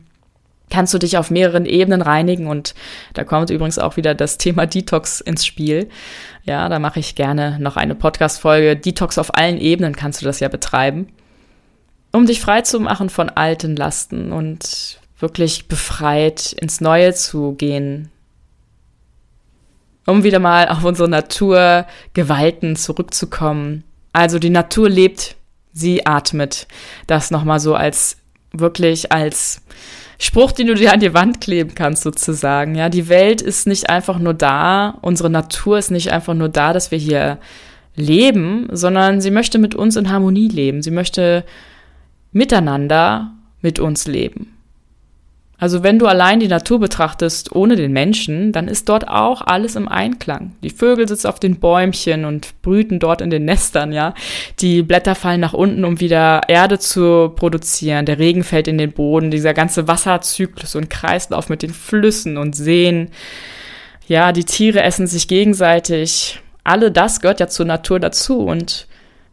kannst 0.69 0.93
du 0.93 0.97
dich 0.97 1.17
auf 1.17 1.31
mehreren 1.31 1.65
Ebenen 1.65 2.01
reinigen 2.01 2.47
und 2.47 2.75
da 3.13 3.23
kommt 3.23 3.49
übrigens 3.49 3.79
auch 3.79 3.97
wieder 3.97 4.13
das 4.13 4.37
Thema 4.37 4.65
Detox 4.65 5.21
ins 5.21 5.45
Spiel. 5.45 5.89
Ja, 6.43 6.67
da 6.69 6.79
mache 6.79 6.99
ich 6.99 7.15
gerne 7.15 7.57
noch 7.59 7.77
eine 7.77 7.95
Podcast-Folge. 7.95 8.75
Detox 8.75 9.17
auf 9.17 9.35
allen 9.35 9.57
Ebenen 9.57 9.95
kannst 9.95 10.21
du 10.21 10.25
das 10.25 10.39
ja 10.39 10.49
betreiben, 10.49 11.07
um 12.11 12.25
dich 12.25 12.41
frei 12.41 12.61
zu 12.61 12.79
machen 12.79 13.09
von 13.09 13.29
alten 13.29 13.75
Lasten 13.75 14.33
und 14.33 14.99
wirklich 15.19 15.67
befreit 15.67 16.53
ins 16.53 16.81
Neue 16.81 17.13
zu 17.13 17.53
gehen, 17.53 18.09
um 20.05 20.23
wieder 20.23 20.39
mal 20.39 20.69
auf 20.69 20.83
unsere 20.83 21.09
Naturgewalten 21.09 22.75
zurückzukommen. 22.75 23.83
Also 24.13 24.39
die 24.39 24.49
Natur 24.49 24.89
lebt, 24.89 25.35
sie 25.73 26.05
atmet. 26.05 26.67
Das 27.07 27.31
nochmal 27.31 27.59
so 27.59 27.75
als 27.75 28.17
wirklich 28.51 29.11
als 29.11 29.61
Spruch, 30.19 30.51
den 30.51 30.67
du 30.67 30.73
dir 30.73 30.93
an 30.93 30.99
die 30.99 31.13
Wand 31.13 31.41
kleben 31.41 31.75
kannst, 31.75 32.03
sozusagen. 32.03 32.75
Ja, 32.75 32.89
die 32.89 33.07
Welt 33.07 33.41
ist 33.41 33.67
nicht 33.67 33.89
einfach 33.89 34.17
nur 34.17 34.33
da, 34.33 34.97
unsere 35.01 35.29
Natur 35.29 35.77
ist 35.77 35.91
nicht 35.91 36.11
einfach 36.11 36.33
nur 36.33 36.49
da, 36.49 36.73
dass 36.73 36.89
wir 36.89 36.97
hier 36.97 37.37
leben, 37.95 38.67
sondern 38.71 39.21
sie 39.21 39.31
möchte 39.31 39.59
mit 39.59 39.75
uns 39.75 39.95
in 39.95 40.09
Harmonie 40.09 40.47
leben. 40.47 40.81
Sie 40.81 40.91
möchte 40.91 41.43
miteinander 42.31 43.31
mit 43.61 43.79
uns 43.79 44.07
leben. 44.07 44.56
Also 45.59 45.81
wenn 45.81 45.97
du 45.97 46.05
allein 46.05 46.39
die 46.39 46.47
Natur 46.47 46.79
betrachtest, 46.79 47.55
ohne 47.55 47.75
den 47.75 47.91
Menschen, 47.91 48.51
dann 48.51 48.67
ist 48.67 48.89
dort 48.89 49.07
auch 49.07 49.41
alles 49.41 49.75
im 49.75 49.87
Einklang. 49.87 50.55
Die 50.61 50.69
Vögel 50.69 51.07
sitzen 51.07 51.27
auf 51.27 51.39
den 51.39 51.59
Bäumchen 51.59 52.25
und 52.25 52.61
brüten 52.61 52.99
dort 52.99 53.21
in 53.21 53.31
den 53.31 53.45
Nestern, 53.45 53.91
ja. 53.91 54.13
Die 54.59 54.83
Blätter 54.83 55.15
fallen 55.15 55.41
nach 55.41 55.53
unten, 55.53 55.83
um 55.83 55.99
wieder 55.99 56.41
Erde 56.47 56.77
zu 56.77 57.33
produzieren. 57.35 58.05
Der 58.05 58.19
Regen 58.19 58.43
fällt 58.43 58.67
in 58.67 58.77
den 58.77 58.91
Boden. 58.91 59.31
Dieser 59.31 59.55
ganze 59.55 59.87
Wasserzyklus 59.87 60.75
und 60.75 60.91
Kreislauf 60.91 61.49
mit 61.49 61.63
den 61.63 61.73
Flüssen 61.73 62.37
und 62.37 62.55
Seen. 62.55 63.09
Ja, 64.07 64.33
die 64.33 64.45
Tiere 64.45 64.83
essen 64.83 65.07
sich 65.07 65.27
gegenseitig. 65.27 66.39
Alle 66.63 66.91
das 66.91 67.19
gehört 67.19 67.39
ja 67.39 67.47
zur 67.47 67.65
Natur 67.65 67.99
dazu 67.99 68.41
und 68.41 68.87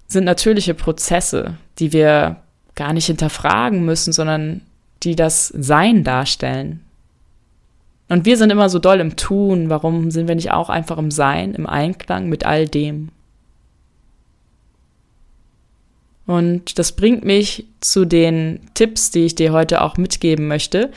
sind 0.06 0.24
natürliche 0.24 0.72
Prozesse, 0.72 1.58
die 1.78 1.92
wir 1.92 2.36
gar 2.76 2.94
nicht 2.94 3.06
hinterfragen 3.06 3.84
müssen, 3.84 4.12
sondern 4.12 4.62
die 5.04 5.16
das 5.16 5.48
Sein 5.48 6.04
darstellen. 6.04 6.80
Und 8.08 8.26
wir 8.26 8.36
sind 8.36 8.50
immer 8.50 8.68
so 8.68 8.78
doll 8.78 9.00
im 9.00 9.16
Tun. 9.16 9.70
Warum 9.70 10.10
sind 10.10 10.28
wir 10.28 10.34
nicht 10.34 10.50
auch 10.52 10.68
einfach 10.68 10.98
im 10.98 11.10
Sein, 11.10 11.54
im 11.54 11.66
Einklang 11.66 12.28
mit 12.28 12.44
all 12.44 12.68
dem? 12.68 13.08
Und 16.26 16.78
das 16.78 16.92
bringt 16.92 17.24
mich 17.24 17.66
zu 17.80 18.04
den 18.04 18.60
Tipps, 18.74 19.10
die 19.10 19.26
ich 19.26 19.34
dir 19.34 19.52
heute 19.52 19.82
auch 19.82 19.96
mitgeben 19.96 20.48
möchte. 20.48 20.90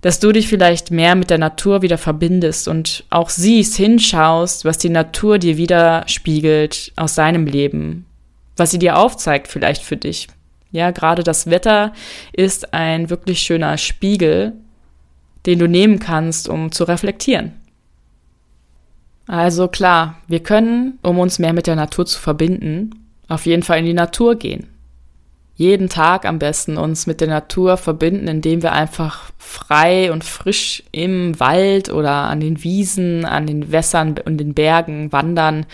dass 0.00 0.20
du 0.20 0.30
dich 0.30 0.46
vielleicht 0.46 0.90
mehr 0.90 1.16
mit 1.16 1.30
der 1.30 1.38
Natur 1.38 1.82
wieder 1.82 1.98
verbindest 1.98 2.68
und 2.68 3.04
auch 3.10 3.30
siehst, 3.30 3.76
hinschaust, 3.76 4.64
was 4.64 4.78
die 4.78 4.90
Natur 4.90 5.38
dir 5.38 5.56
wieder 5.56 6.04
spiegelt 6.06 6.92
aus 6.94 7.16
seinem 7.16 7.46
Leben, 7.46 8.06
was 8.56 8.70
sie 8.70 8.78
dir 8.78 8.96
aufzeigt 8.96 9.48
vielleicht 9.48 9.82
für 9.82 9.96
dich. 9.96 10.28
Ja, 10.70 10.90
gerade 10.90 11.22
das 11.22 11.48
Wetter 11.48 11.92
ist 12.32 12.74
ein 12.74 13.10
wirklich 13.10 13.40
schöner 13.40 13.78
Spiegel, 13.78 14.54
den 15.46 15.58
du 15.58 15.66
nehmen 15.66 15.98
kannst, 15.98 16.48
um 16.48 16.72
zu 16.72 16.84
reflektieren. 16.84 17.52
Also 19.26 19.68
klar, 19.68 20.18
wir 20.26 20.42
können, 20.42 20.98
um 21.02 21.18
uns 21.18 21.38
mehr 21.38 21.52
mit 21.52 21.66
der 21.66 21.76
Natur 21.76 22.06
zu 22.06 22.18
verbinden, 22.18 22.90
auf 23.28 23.46
jeden 23.46 23.62
Fall 23.62 23.78
in 23.78 23.86
die 23.86 23.94
Natur 23.94 24.36
gehen 24.36 24.68
jeden 25.58 25.88
Tag 25.88 26.24
am 26.24 26.38
besten 26.38 26.76
uns 26.76 27.08
mit 27.08 27.20
der 27.20 27.26
Natur 27.26 27.76
verbinden, 27.76 28.28
indem 28.28 28.62
wir 28.62 28.70
einfach 28.70 29.32
frei 29.38 30.12
und 30.12 30.22
frisch 30.22 30.84
im 30.92 31.38
Wald 31.40 31.90
oder 31.92 32.12
an 32.12 32.38
den 32.38 32.62
Wiesen, 32.62 33.24
an 33.24 33.48
den 33.48 33.72
Wässern 33.72 34.14
und 34.24 34.38
den 34.38 34.54
Bergen 34.54 35.10
wandern, 35.10 35.66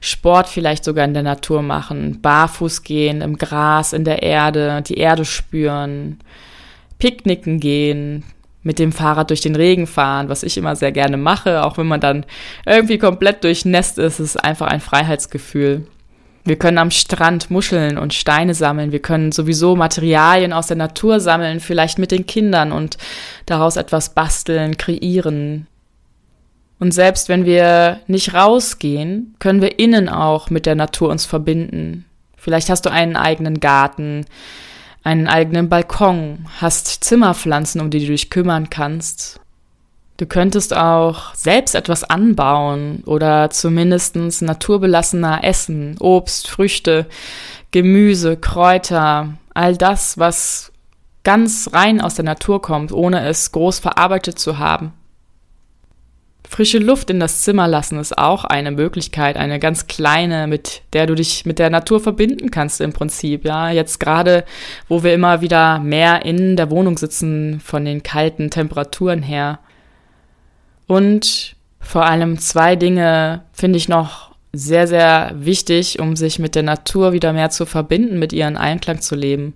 Sport 0.00 0.48
vielleicht 0.48 0.84
sogar 0.84 1.04
in 1.04 1.14
der 1.14 1.22
Natur 1.22 1.62
machen, 1.62 2.20
barfuß 2.20 2.82
gehen, 2.82 3.20
im 3.20 3.36
Gras, 3.36 3.92
in 3.92 4.04
der 4.04 4.22
Erde, 4.22 4.82
die 4.82 4.98
Erde 4.98 5.24
spüren, 5.24 6.18
picknicken 6.98 7.60
gehen, 7.60 8.24
mit 8.62 8.80
dem 8.80 8.90
Fahrrad 8.90 9.30
durch 9.30 9.40
den 9.40 9.54
Regen 9.54 9.86
fahren, 9.86 10.28
was 10.28 10.42
ich 10.42 10.58
immer 10.58 10.74
sehr 10.74 10.90
gerne 10.90 11.16
mache, 11.16 11.64
auch 11.64 11.78
wenn 11.78 11.86
man 11.86 12.00
dann 12.00 12.26
irgendwie 12.66 12.98
komplett 12.98 13.44
durchnässt 13.44 13.96
ist, 13.98 14.18
ist 14.18 14.36
einfach 14.42 14.66
ein 14.66 14.80
Freiheitsgefühl. 14.80 15.86
Wir 16.46 16.56
können 16.56 16.78
am 16.78 16.92
Strand 16.92 17.50
Muscheln 17.50 17.98
und 17.98 18.14
Steine 18.14 18.54
sammeln. 18.54 18.92
Wir 18.92 19.00
können 19.00 19.32
sowieso 19.32 19.74
Materialien 19.74 20.52
aus 20.52 20.68
der 20.68 20.76
Natur 20.76 21.18
sammeln, 21.18 21.58
vielleicht 21.58 21.98
mit 21.98 22.12
den 22.12 22.24
Kindern 22.26 22.70
und 22.70 22.98
daraus 23.46 23.76
etwas 23.76 24.14
basteln, 24.14 24.76
kreieren. 24.76 25.66
Und 26.78 26.92
selbst 26.92 27.28
wenn 27.28 27.44
wir 27.44 28.00
nicht 28.06 28.34
rausgehen, 28.34 29.34
können 29.38 29.62
wir 29.62 29.78
innen 29.78 30.08
auch 30.08 30.50
mit 30.50 30.66
der 30.66 30.74
Natur 30.74 31.08
uns 31.10 31.24
verbinden. 31.24 32.04
Vielleicht 32.36 32.68
hast 32.68 32.84
du 32.86 32.90
einen 32.90 33.16
eigenen 33.16 33.60
Garten, 33.60 34.26
einen 35.02 35.26
eigenen 35.26 35.68
Balkon, 35.68 36.46
hast 36.60 37.04
Zimmerpflanzen, 37.04 37.80
um 37.80 37.90
die 37.90 38.00
du 38.00 38.06
dich 38.06 38.28
kümmern 38.28 38.70
kannst. 38.70 39.40
Du 40.18 40.26
könntest 40.26 40.74
auch 40.74 41.34
selbst 41.34 41.74
etwas 41.74 42.02
anbauen 42.02 43.02
oder 43.04 43.50
zumindest 43.50 44.16
naturbelassener 44.16 45.44
essen, 45.44 45.96
Obst, 45.98 46.48
Früchte, 46.48 47.06
Gemüse, 47.70 48.36
Kräuter, 48.36 49.34
all 49.52 49.76
das, 49.76 50.18
was 50.18 50.72
ganz 51.22 51.70
rein 51.72 52.00
aus 52.00 52.14
der 52.14 52.24
Natur 52.24 52.62
kommt, 52.62 52.92
ohne 52.92 53.26
es 53.26 53.52
groß 53.52 53.78
verarbeitet 53.78 54.38
zu 54.38 54.58
haben. 54.58 54.92
Frische 56.48 56.78
Luft 56.78 57.10
in 57.10 57.20
das 57.20 57.42
Zimmer 57.42 57.68
lassen 57.68 57.98
ist 57.98 58.16
auch 58.16 58.44
eine 58.44 58.70
Möglichkeit, 58.70 59.36
eine 59.36 59.58
ganz 59.58 59.86
kleine, 59.86 60.46
mit 60.46 60.82
der 60.92 61.06
du 61.06 61.14
dich 61.14 61.44
mit 61.44 61.58
der 61.58 61.70
Natur 61.70 62.00
verbinden 62.00 62.50
kannst 62.50 62.80
im 62.80 62.92
Prinzip. 62.92 63.44
Ja, 63.44 63.70
jetzt 63.70 64.00
gerade, 64.00 64.44
wo 64.88 65.02
wir 65.02 65.12
immer 65.12 65.40
wieder 65.40 65.80
mehr 65.80 66.24
in 66.24 66.56
der 66.56 66.70
Wohnung 66.70 66.96
sitzen 66.98 67.60
von 67.60 67.84
den 67.84 68.02
kalten 68.02 68.50
Temperaturen 68.50 69.22
her, 69.22 69.58
und 70.86 71.56
vor 71.80 72.04
allem 72.04 72.38
zwei 72.38 72.76
Dinge 72.76 73.44
finde 73.52 73.76
ich 73.76 73.88
noch 73.88 74.34
sehr, 74.52 74.86
sehr 74.86 75.32
wichtig, 75.34 75.98
um 75.98 76.16
sich 76.16 76.38
mit 76.38 76.54
der 76.54 76.62
Natur 76.62 77.12
wieder 77.12 77.32
mehr 77.32 77.50
zu 77.50 77.66
verbinden, 77.66 78.18
mit 78.18 78.32
ihren 78.32 78.56
Einklang 78.56 79.00
zu 79.00 79.14
leben. 79.14 79.54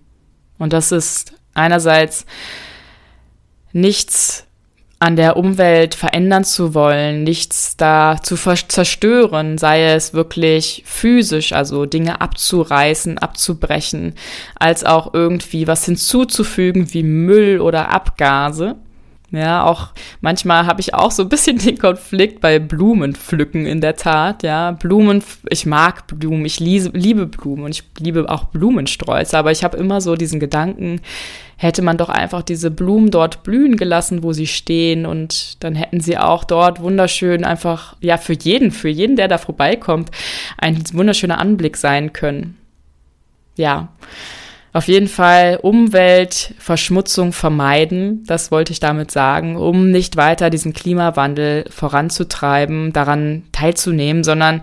Und 0.58 0.72
das 0.72 0.92
ist 0.92 1.32
einerseits 1.54 2.26
nichts 3.72 4.46
an 5.00 5.16
der 5.16 5.38
Umwelt 5.38 5.94
verändern 5.94 6.44
zu 6.44 6.74
wollen, 6.74 7.24
nichts 7.24 7.76
da 7.78 8.18
zu 8.22 8.36
zerstören, 8.36 9.56
sei 9.56 9.94
es 9.94 10.12
wirklich 10.12 10.82
physisch, 10.84 11.54
also 11.54 11.86
Dinge 11.86 12.20
abzureißen, 12.20 13.16
abzubrechen, 13.16 14.14
als 14.56 14.84
auch 14.84 15.14
irgendwie 15.14 15.66
was 15.66 15.86
hinzuzufügen 15.86 16.92
wie 16.92 17.02
Müll 17.02 17.60
oder 17.60 17.88
Abgase. 17.88 18.76
Ja, 19.32 19.64
auch 19.64 19.90
manchmal 20.20 20.66
habe 20.66 20.80
ich 20.80 20.92
auch 20.92 21.12
so 21.12 21.22
ein 21.22 21.28
bisschen 21.28 21.58
den 21.58 21.78
Konflikt 21.78 22.40
bei 22.40 22.58
Blumenpflücken 22.58 23.64
in 23.64 23.80
der 23.80 23.94
Tat. 23.94 24.42
Ja, 24.42 24.72
Blumen, 24.72 25.22
ich 25.48 25.66
mag 25.66 26.06
Blumen, 26.08 26.44
ich 26.44 26.58
liebe, 26.58 26.96
liebe 26.98 27.26
Blumen 27.26 27.64
und 27.64 27.70
ich 27.70 27.84
liebe 27.98 28.28
auch 28.28 28.44
Blumensträuße, 28.44 29.38
aber 29.38 29.52
ich 29.52 29.62
habe 29.62 29.76
immer 29.76 30.00
so 30.00 30.16
diesen 30.16 30.40
Gedanken, 30.40 31.00
hätte 31.56 31.82
man 31.82 31.96
doch 31.96 32.08
einfach 32.08 32.42
diese 32.42 32.70
Blumen 32.70 33.10
dort 33.10 33.44
blühen 33.44 33.76
gelassen, 33.76 34.24
wo 34.24 34.32
sie 34.32 34.48
stehen 34.48 35.06
und 35.06 35.62
dann 35.62 35.76
hätten 35.76 36.00
sie 36.00 36.18
auch 36.18 36.42
dort 36.42 36.80
wunderschön 36.80 37.44
einfach, 37.44 37.96
ja, 38.00 38.16
für 38.16 38.32
jeden, 38.32 38.72
für 38.72 38.88
jeden, 38.88 39.14
der 39.14 39.28
da 39.28 39.38
vorbeikommt, 39.38 40.10
ein 40.58 40.82
wunderschöner 40.92 41.38
Anblick 41.38 41.76
sein 41.76 42.12
können. 42.12 42.56
Ja. 43.56 43.88
Auf 44.72 44.86
jeden 44.86 45.08
Fall 45.08 45.58
Umweltverschmutzung 45.60 47.32
vermeiden, 47.32 48.24
das 48.26 48.52
wollte 48.52 48.72
ich 48.72 48.78
damit 48.78 49.10
sagen, 49.10 49.56
um 49.56 49.90
nicht 49.90 50.16
weiter 50.16 50.48
diesen 50.48 50.72
Klimawandel 50.72 51.64
voranzutreiben, 51.70 52.92
daran 52.92 53.42
teilzunehmen, 53.50 54.22
sondern 54.22 54.62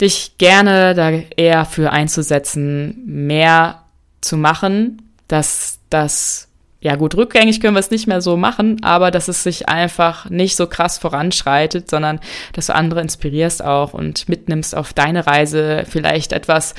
dich 0.00 0.38
gerne 0.38 0.94
da 0.94 1.10
eher 1.36 1.66
für 1.66 1.92
einzusetzen, 1.92 3.02
mehr 3.04 3.82
zu 4.22 4.38
machen, 4.38 5.02
dass 5.28 5.80
das, 5.90 6.48
ja 6.80 6.96
gut, 6.96 7.14
rückgängig 7.14 7.60
können 7.60 7.74
wir 7.74 7.80
es 7.80 7.90
nicht 7.90 8.06
mehr 8.06 8.22
so 8.22 8.38
machen, 8.38 8.82
aber 8.82 9.10
dass 9.10 9.28
es 9.28 9.42
sich 9.42 9.68
einfach 9.68 10.30
nicht 10.30 10.56
so 10.56 10.66
krass 10.66 10.96
voranschreitet, 10.96 11.90
sondern 11.90 12.20
dass 12.54 12.66
du 12.66 12.74
andere 12.74 13.02
inspirierst 13.02 13.62
auch 13.62 13.92
und 13.92 14.30
mitnimmst 14.30 14.74
auf 14.74 14.94
deine 14.94 15.26
Reise 15.26 15.84
vielleicht 15.86 16.32
etwas, 16.32 16.74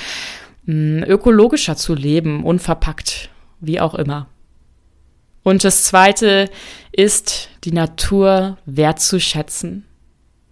ökologischer 0.68 1.78
zu 1.78 1.96
leben, 1.96 2.44
unverpackt, 2.44 3.30
wie 3.60 3.80
auch 3.80 3.96
immer. 3.96 4.28
Und 5.44 5.64
das 5.64 5.86
Zweite 5.86 6.50
ist, 6.92 7.50
die 7.64 7.72
Natur 7.72 8.58
wertzuschätzen. 8.66 9.86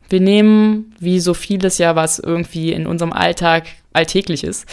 Wir 0.08 0.22
nehmen, 0.22 0.96
wie 1.00 1.20
so 1.20 1.34
vieles 1.34 1.80
ja, 1.80 1.96
was 1.96 2.20
irgendwie 2.20 2.72
in 2.72 2.88
unserem 2.88 3.12
Alltag 3.12 3.68
alltäglich 3.92 4.44
ist, 4.44 4.66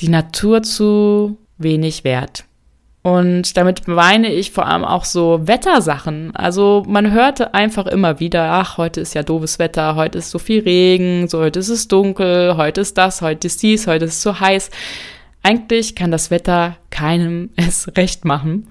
die 0.00 0.08
Natur 0.08 0.62
zu 0.62 1.38
wenig 1.58 2.02
wert. 2.02 2.44
Und 3.06 3.58
damit 3.58 3.86
meine 3.86 4.32
ich 4.32 4.50
vor 4.50 4.66
allem 4.66 4.82
auch 4.82 5.04
so 5.04 5.46
Wettersachen. 5.46 6.34
Also 6.34 6.84
man 6.88 7.12
hörte 7.12 7.52
einfach 7.52 7.86
immer 7.86 8.18
wieder, 8.18 8.44
ach, 8.44 8.78
heute 8.78 9.02
ist 9.02 9.12
ja 9.12 9.22
doofes 9.22 9.58
Wetter, 9.58 9.94
heute 9.94 10.16
ist 10.16 10.30
so 10.30 10.38
viel 10.38 10.62
Regen, 10.62 11.28
so 11.28 11.40
heute 11.40 11.58
ist 11.58 11.68
es 11.68 11.86
dunkel, 11.86 12.56
heute 12.56 12.80
ist 12.80 12.96
das, 12.96 13.20
heute 13.20 13.46
ist 13.46 13.62
dies, 13.62 13.86
heute 13.86 14.06
ist 14.06 14.14
es 14.14 14.22
so 14.22 14.40
heiß. 14.40 14.70
Eigentlich 15.42 15.94
kann 15.94 16.10
das 16.10 16.30
Wetter 16.30 16.76
keinem 16.88 17.50
es 17.56 17.94
recht 17.94 18.24
machen. 18.24 18.68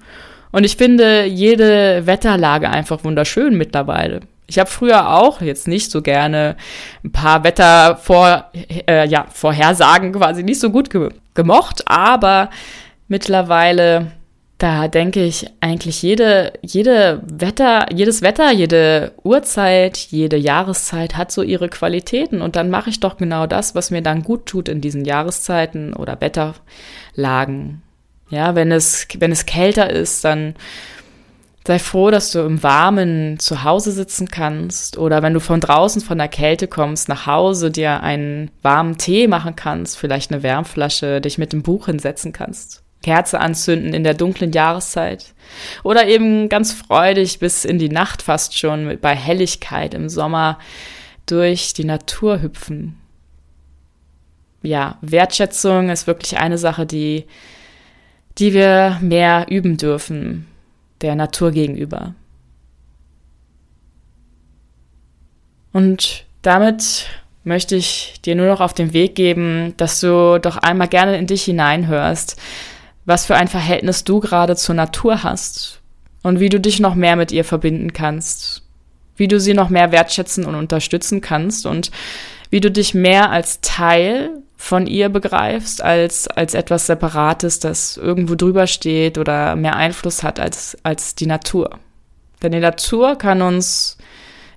Und 0.50 0.64
ich 0.64 0.76
finde 0.76 1.26
jede 1.26 2.04
Wetterlage 2.04 2.68
einfach 2.68 3.04
wunderschön 3.04 3.56
mittlerweile. 3.56 4.18
Ich 4.48 4.58
habe 4.58 4.68
früher 4.68 5.14
auch 5.14 5.42
jetzt 5.42 5.68
nicht 5.68 5.92
so 5.92 6.02
gerne 6.02 6.56
ein 7.04 7.12
paar 7.12 7.44
Wettervor, 7.44 8.50
äh, 8.88 9.06
ja, 9.06 9.26
quasi 9.32 10.42
nicht 10.42 10.58
so 10.58 10.70
gut 10.70 10.90
ge 10.90 11.10
gemocht, 11.34 11.84
aber 11.86 12.50
mittlerweile 13.06 14.10
da 14.64 14.88
denke 14.88 15.22
ich 15.22 15.44
eigentlich 15.60 16.00
jede, 16.00 16.54
jede 16.62 17.20
Wetter, 17.26 17.92
jedes 17.92 18.22
Wetter, 18.22 18.50
jede 18.50 19.12
Uhrzeit, 19.22 19.98
jede 19.98 20.38
Jahreszeit 20.38 21.18
hat 21.18 21.30
so 21.30 21.42
ihre 21.42 21.68
Qualitäten 21.68 22.40
und 22.40 22.56
dann 22.56 22.70
mache 22.70 22.88
ich 22.88 22.98
doch 22.98 23.18
genau 23.18 23.46
das, 23.46 23.74
was 23.74 23.90
mir 23.90 24.00
dann 24.00 24.22
gut 24.22 24.46
tut 24.46 24.70
in 24.70 24.80
diesen 24.80 25.04
Jahreszeiten 25.04 25.92
oder 25.92 26.18
Wetterlagen. 26.22 27.82
Ja, 28.30 28.54
wenn 28.54 28.72
es, 28.72 29.06
wenn 29.18 29.32
es 29.32 29.44
kälter 29.44 29.90
ist, 29.90 30.24
dann 30.24 30.54
sei 31.66 31.78
froh, 31.78 32.10
dass 32.10 32.32
du 32.32 32.38
im 32.38 32.62
Warmen 32.62 33.38
zu 33.38 33.64
Hause 33.64 33.92
sitzen 33.92 34.28
kannst 34.28 34.96
oder 34.96 35.22
wenn 35.22 35.34
du 35.34 35.40
von 35.40 35.60
draußen 35.60 36.00
von 36.00 36.16
der 36.16 36.28
Kälte 36.28 36.68
kommst, 36.68 37.10
nach 37.10 37.26
Hause 37.26 37.70
dir 37.70 38.02
einen 38.02 38.50
warmen 38.62 38.96
Tee 38.96 39.28
machen 39.28 39.56
kannst, 39.56 39.98
vielleicht 39.98 40.32
eine 40.32 40.42
Wärmflasche, 40.42 41.20
dich 41.20 41.36
mit 41.36 41.52
dem 41.52 41.62
Buch 41.62 41.84
hinsetzen 41.84 42.32
kannst. 42.32 42.83
Kerze 43.04 43.38
anzünden 43.38 43.92
in 43.92 44.02
der 44.02 44.14
dunklen 44.14 44.50
Jahreszeit. 44.50 45.34
Oder 45.82 46.08
eben 46.08 46.48
ganz 46.48 46.72
freudig 46.72 47.38
bis 47.38 47.66
in 47.66 47.78
die 47.78 47.90
Nacht 47.90 48.22
fast 48.22 48.58
schon 48.58 48.98
bei 48.98 49.14
Helligkeit 49.14 49.92
im 49.92 50.08
Sommer 50.08 50.58
durch 51.26 51.74
die 51.74 51.84
Natur 51.84 52.40
hüpfen. 52.40 52.96
Ja, 54.62 54.96
Wertschätzung 55.02 55.90
ist 55.90 56.06
wirklich 56.06 56.38
eine 56.38 56.56
Sache, 56.56 56.86
die, 56.86 57.26
die 58.38 58.54
wir 58.54 58.98
mehr 59.02 59.46
üben 59.50 59.76
dürfen, 59.76 60.46
der 61.02 61.14
Natur 61.14 61.50
gegenüber. 61.50 62.14
Und 65.74 66.24
damit 66.40 67.06
möchte 67.42 67.76
ich 67.76 68.14
dir 68.24 68.34
nur 68.34 68.46
noch 68.46 68.62
auf 68.62 68.72
den 68.72 68.94
Weg 68.94 69.14
geben, 69.14 69.74
dass 69.76 70.00
du 70.00 70.38
doch 70.40 70.56
einmal 70.56 70.88
gerne 70.88 71.18
in 71.18 71.26
dich 71.26 71.44
hineinhörst, 71.44 72.40
was 73.06 73.26
für 73.26 73.36
ein 73.36 73.48
Verhältnis 73.48 74.04
du 74.04 74.20
gerade 74.20 74.56
zur 74.56 74.74
Natur 74.74 75.22
hast. 75.22 75.80
und 76.22 76.40
wie 76.40 76.48
du 76.48 76.58
dich 76.58 76.80
noch 76.80 76.94
mehr 76.94 77.16
mit 77.16 77.32
ihr 77.32 77.44
verbinden 77.44 77.92
kannst, 77.92 78.62
wie 79.16 79.28
du 79.28 79.38
sie 79.38 79.54
noch 79.54 79.68
mehr 79.68 79.92
wertschätzen 79.92 80.46
und 80.46 80.54
unterstützen 80.54 81.20
kannst 81.20 81.66
und 81.66 81.90
wie 82.50 82.60
du 82.60 82.70
dich 82.70 82.94
mehr 82.94 83.30
als 83.30 83.60
Teil 83.60 84.30
von 84.56 84.86
ihr 84.86 85.10
begreifst, 85.10 85.82
als, 85.82 86.26
als 86.26 86.54
etwas 86.54 86.86
Separates, 86.86 87.58
das 87.58 87.98
irgendwo 87.98 88.34
drüber 88.34 88.66
steht 88.66 89.18
oder 89.18 89.54
mehr 89.54 89.76
Einfluss 89.76 90.22
hat 90.22 90.40
als, 90.40 90.78
als 90.82 91.14
die 91.14 91.26
Natur. 91.26 91.78
Denn 92.42 92.52
die 92.52 92.60
Natur 92.60 93.16
kann 93.16 93.42
uns 93.42 93.98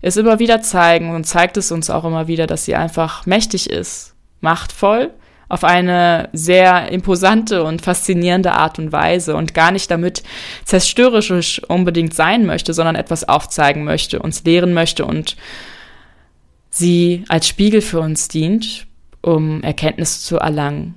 es 0.01 0.15
immer 0.15 0.39
wieder 0.39 0.61
zeigen 0.61 1.13
und 1.13 1.25
zeigt 1.25 1.57
es 1.57 1.71
uns 1.71 1.89
auch 1.89 2.05
immer 2.05 2.27
wieder, 2.27 2.47
dass 2.47 2.63
sie 2.63 2.75
einfach 2.75 3.25
mächtig 3.25 3.69
ist, 3.69 4.13
machtvoll 4.39 5.11
auf 5.49 5.63
eine 5.63 6.29
sehr 6.33 6.91
imposante 6.91 7.63
und 7.63 7.81
faszinierende 7.81 8.51
Art 8.53 8.79
und 8.79 8.91
Weise 8.91 9.35
und 9.35 9.53
gar 9.53 9.71
nicht 9.71 9.89
damit 9.89 10.23
zerstörerisch 10.65 11.61
unbedingt 11.67 12.13
sein 12.13 12.45
möchte, 12.45 12.73
sondern 12.73 12.95
etwas 12.95 13.27
aufzeigen 13.27 13.83
möchte, 13.83 14.19
uns 14.19 14.43
lehren 14.43 14.73
möchte 14.73 15.05
und 15.05 15.37
sie 16.69 17.23
als 17.29 17.47
Spiegel 17.47 17.81
für 17.81 18.01
uns 18.01 18.27
dient, 18.27 18.87
um 19.21 19.63
Erkenntnis 19.63 20.21
zu 20.21 20.37
erlangen. 20.37 20.95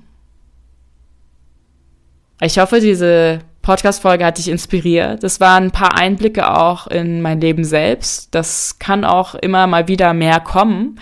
Ich 2.41 2.59
hoffe, 2.59 2.79
diese 2.79 3.39
Podcast-Folge 3.61 4.25
hat 4.25 4.37
dich 4.37 4.49
inspiriert. 4.49 5.23
Das 5.23 5.39
waren 5.39 5.65
ein 5.65 5.71
paar 5.71 5.95
Einblicke 5.95 6.49
auch 6.55 6.87
in 6.87 7.21
mein 7.21 7.39
Leben 7.39 7.63
selbst. 7.63 8.33
Das 8.33 8.79
kann 8.79 9.05
auch 9.05 9.35
immer 9.35 9.67
mal 9.67 9.87
wieder 9.87 10.13
mehr 10.13 10.39
kommen, 10.39 10.99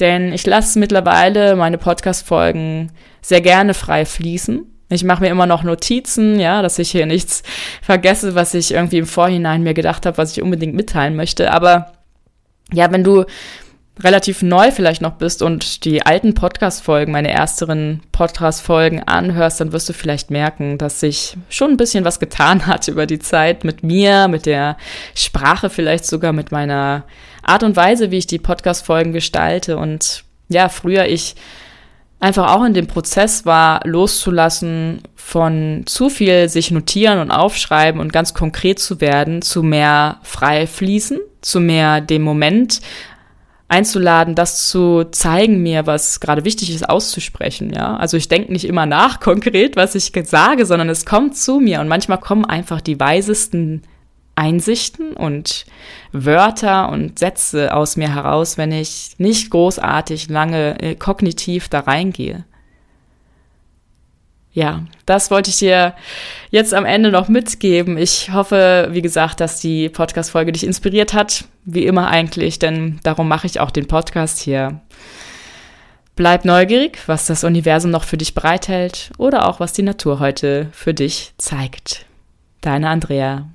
denn 0.00 0.32
ich 0.32 0.46
lasse 0.46 0.78
mittlerweile 0.78 1.56
meine 1.56 1.78
Podcast-Folgen 1.78 2.92
sehr 3.22 3.40
gerne 3.40 3.72
frei 3.74 4.04
fließen. 4.04 4.66
Ich 4.90 5.02
mache 5.02 5.22
mir 5.22 5.30
immer 5.30 5.46
noch 5.46 5.62
Notizen, 5.62 6.38
ja, 6.38 6.60
dass 6.60 6.78
ich 6.78 6.90
hier 6.90 7.06
nichts 7.06 7.42
vergesse, 7.80 8.34
was 8.34 8.52
ich 8.54 8.74
irgendwie 8.74 8.98
im 8.98 9.06
Vorhinein 9.06 9.62
mir 9.62 9.74
gedacht 9.74 10.04
habe, 10.04 10.18
was 10.18 10.32
ich 10.32 10.42
unbedingt 10.42 10.74
mitteilen 10.74 11.16
möchte. 11.16 11.52
Aber 11.52 11.92
ja, 12.72 12.92
wenn 12.92 13.02
du 13.02 13.24
relativ 14.02 14.42
neu 14.42 14.72
vielleicht 14.72 15.02
noch 15.02 15.12
bist 15.12 15.40
und 15.40 15.84
die 15.84 16.04
alten 16.04 16.34
Podcast-Folgen, 16.34 17.12
meine 17.12 17.30
ersteren 17.30 18.00
Podcast-Folgen 18.10 19.04
anhörst, 19.04 19.60
dann 19.60 19.72
wirst 19.72 19.88
du 19.88 19.92
vielleicht 19.92 20.30
merken, 20.30 20.78
dass 20.78 21.00
sich 21.00 21.36
schon 21.48 21.70
ein 21.70 21.76
bisschen 21.76 22.04
was 22.04 22.18
getan 22.18 22.66
hat 22.66 22.88
über 22.88 23.06
die 23.06 23.20
Zeit 23.20 23.62
mit 23.62 23.82
mir, 23.82 24.26
mit 24.28 24.46
der 24.46 24.76
Sprache, 25.14 25.70
vielleicht 25.70 26.06
sogar 26.06 26.32
mit 26.32 26.50
meiner 26.50 27.04
Art 27.42 27.62
und 27.62 27.76
Weise, 27.76 28.10
wie 28.10 28.18
ich 28.18 28.26
die 28.26 28.38
Podcast-Folgen 28.38 29.12
gestalte. 29.12 29.76
Und 29.76 30.24
ja, 30.48 30.68
früher 30.68 31.06
ich 31.06 31.36
einfach 32.18 32.52
auch 32.54 32.64
in 32.64 32.74
dem 32.74 32.88
Prozess 32.88 33.46
war, 33.46 33.80
loszulassen 33.84 35.02
von 35.14 35.82
zu 35.86 36.08
viel 36.08 36.48
sich 36.48 36.70
notieren 36.70 37.18
und 37.20 37.30
aufschreiben 37.30 38.00
und 38.00 38.12
ganz 38.12 38.34
konkret 38.34 38.78
zu 38.78 39.00
werden, 39.00 39.40
zu 39.40 39.62
mehr 39.62 40.18
frei 40.22 40.66
fließen, 40.66 41.20
zu 41.42 41.60
mehr 41.60 42.00
dem 42.00 42.22
Moment 42.22 42.80
einzuladen, 43.68 44.34
das 44.34 44.68
zu 44.68 45.04
zeigen 45.04 45.62
mir, 45.62 45.86
was 45.86 46.20
gerade 46.20 46.44
wichtig 46.44 46.74
ist 46.74 46.88
auszusprechen, 46.88 47.72
ja. 47.74 47.96
Also 47.96 48.16
ich 48.16 48.28
denke 48.28 48.52
nicht 48.52 48.66
immer 48.66 48.86
nach 48.86 49.20
konkret, 49.20 49.76
was 49.76 49.94
ich 49.94 50.12
sage, 50.24 50.66
sondern 50.66 50.88
es 50.88 51.06
kommt 51.06 51.36
zu 51.36 51.60
mir 51.60 51.80
und 51.80 51.88
manchmal 51.88 52.18
kommen 52.18 52.44
einfach 52.44 52.80
die 52.80 53.00
weisesten 53.00 53.82
Einsichten 54.36 55.12
und 55.12 55.64
Wörter 56.12 56.88
und 56.88 57.18
Sätze 57.18 57.72
aus 57.72 57.96
mir 57.96 58.12
heraus, 58.12 58.58
wenn 58.58 58.72
ich 58.72 59.14
nicht 59.18 59.50
großartig 59.50 60.28
lange 60.28 60.80
äh, 60.80 60.94
kognitiv 60.96 61.68
da 61.68 61.80
reingehe 61.80 62.44
ja, 64.54 64.84
das 65.04 65.32
wollte 65.32 65.50
ich 65.50 65.58
dir 65.58 65.94
jetzt 66.50 66.72
am 66.74 66.84
Ende 66.84 67.10
noch 67.10 67.28
mitgeben. 67.28 67.98
Ich 67.98 68.32
hoffe, 68.32 68.88
wie 68.92 69.02
gesagt, 69.02 69.40
dass 69.40 69.60
die 69.60 69.88
Podcast-Folge 69.88 70.52
dich 70.52 70.64
inspiriert 70.64 71.12
hat. 71.12 71.44
Wie 71.64 71.84
immer 71.84 72.08
eigentlich, 72.08 72.60
denn 72.60 73.00
darum 73.02 73.26
mache 73.26 73.48
ich 73.48 73.58
auch 73.58 73.72
den 73.72 73.88
Podcast 73.88 74.38
hier. 74.38 74.80
Bleib 76.14 76.44
neugierig, 76.44 77.00
was 77.06 77.26
das 77.26 77.42
Universum 77.42 77.90
noch 77.90 78.04
für 78.04 78.16
dich 78.16 78.34
bereithält 78.34 79.10
oder 79.18 79.48
auch 79.48 79.58
was 79.58 79.72
die 79.72 79.82
Natur 79.82 80.20
heute 80.20 80.68
für 80.70 80.94
dich 80.94 81.34
zeigt. 81.36 82.06
Deine 82.60 82.90
Andrea. 82.90 83.48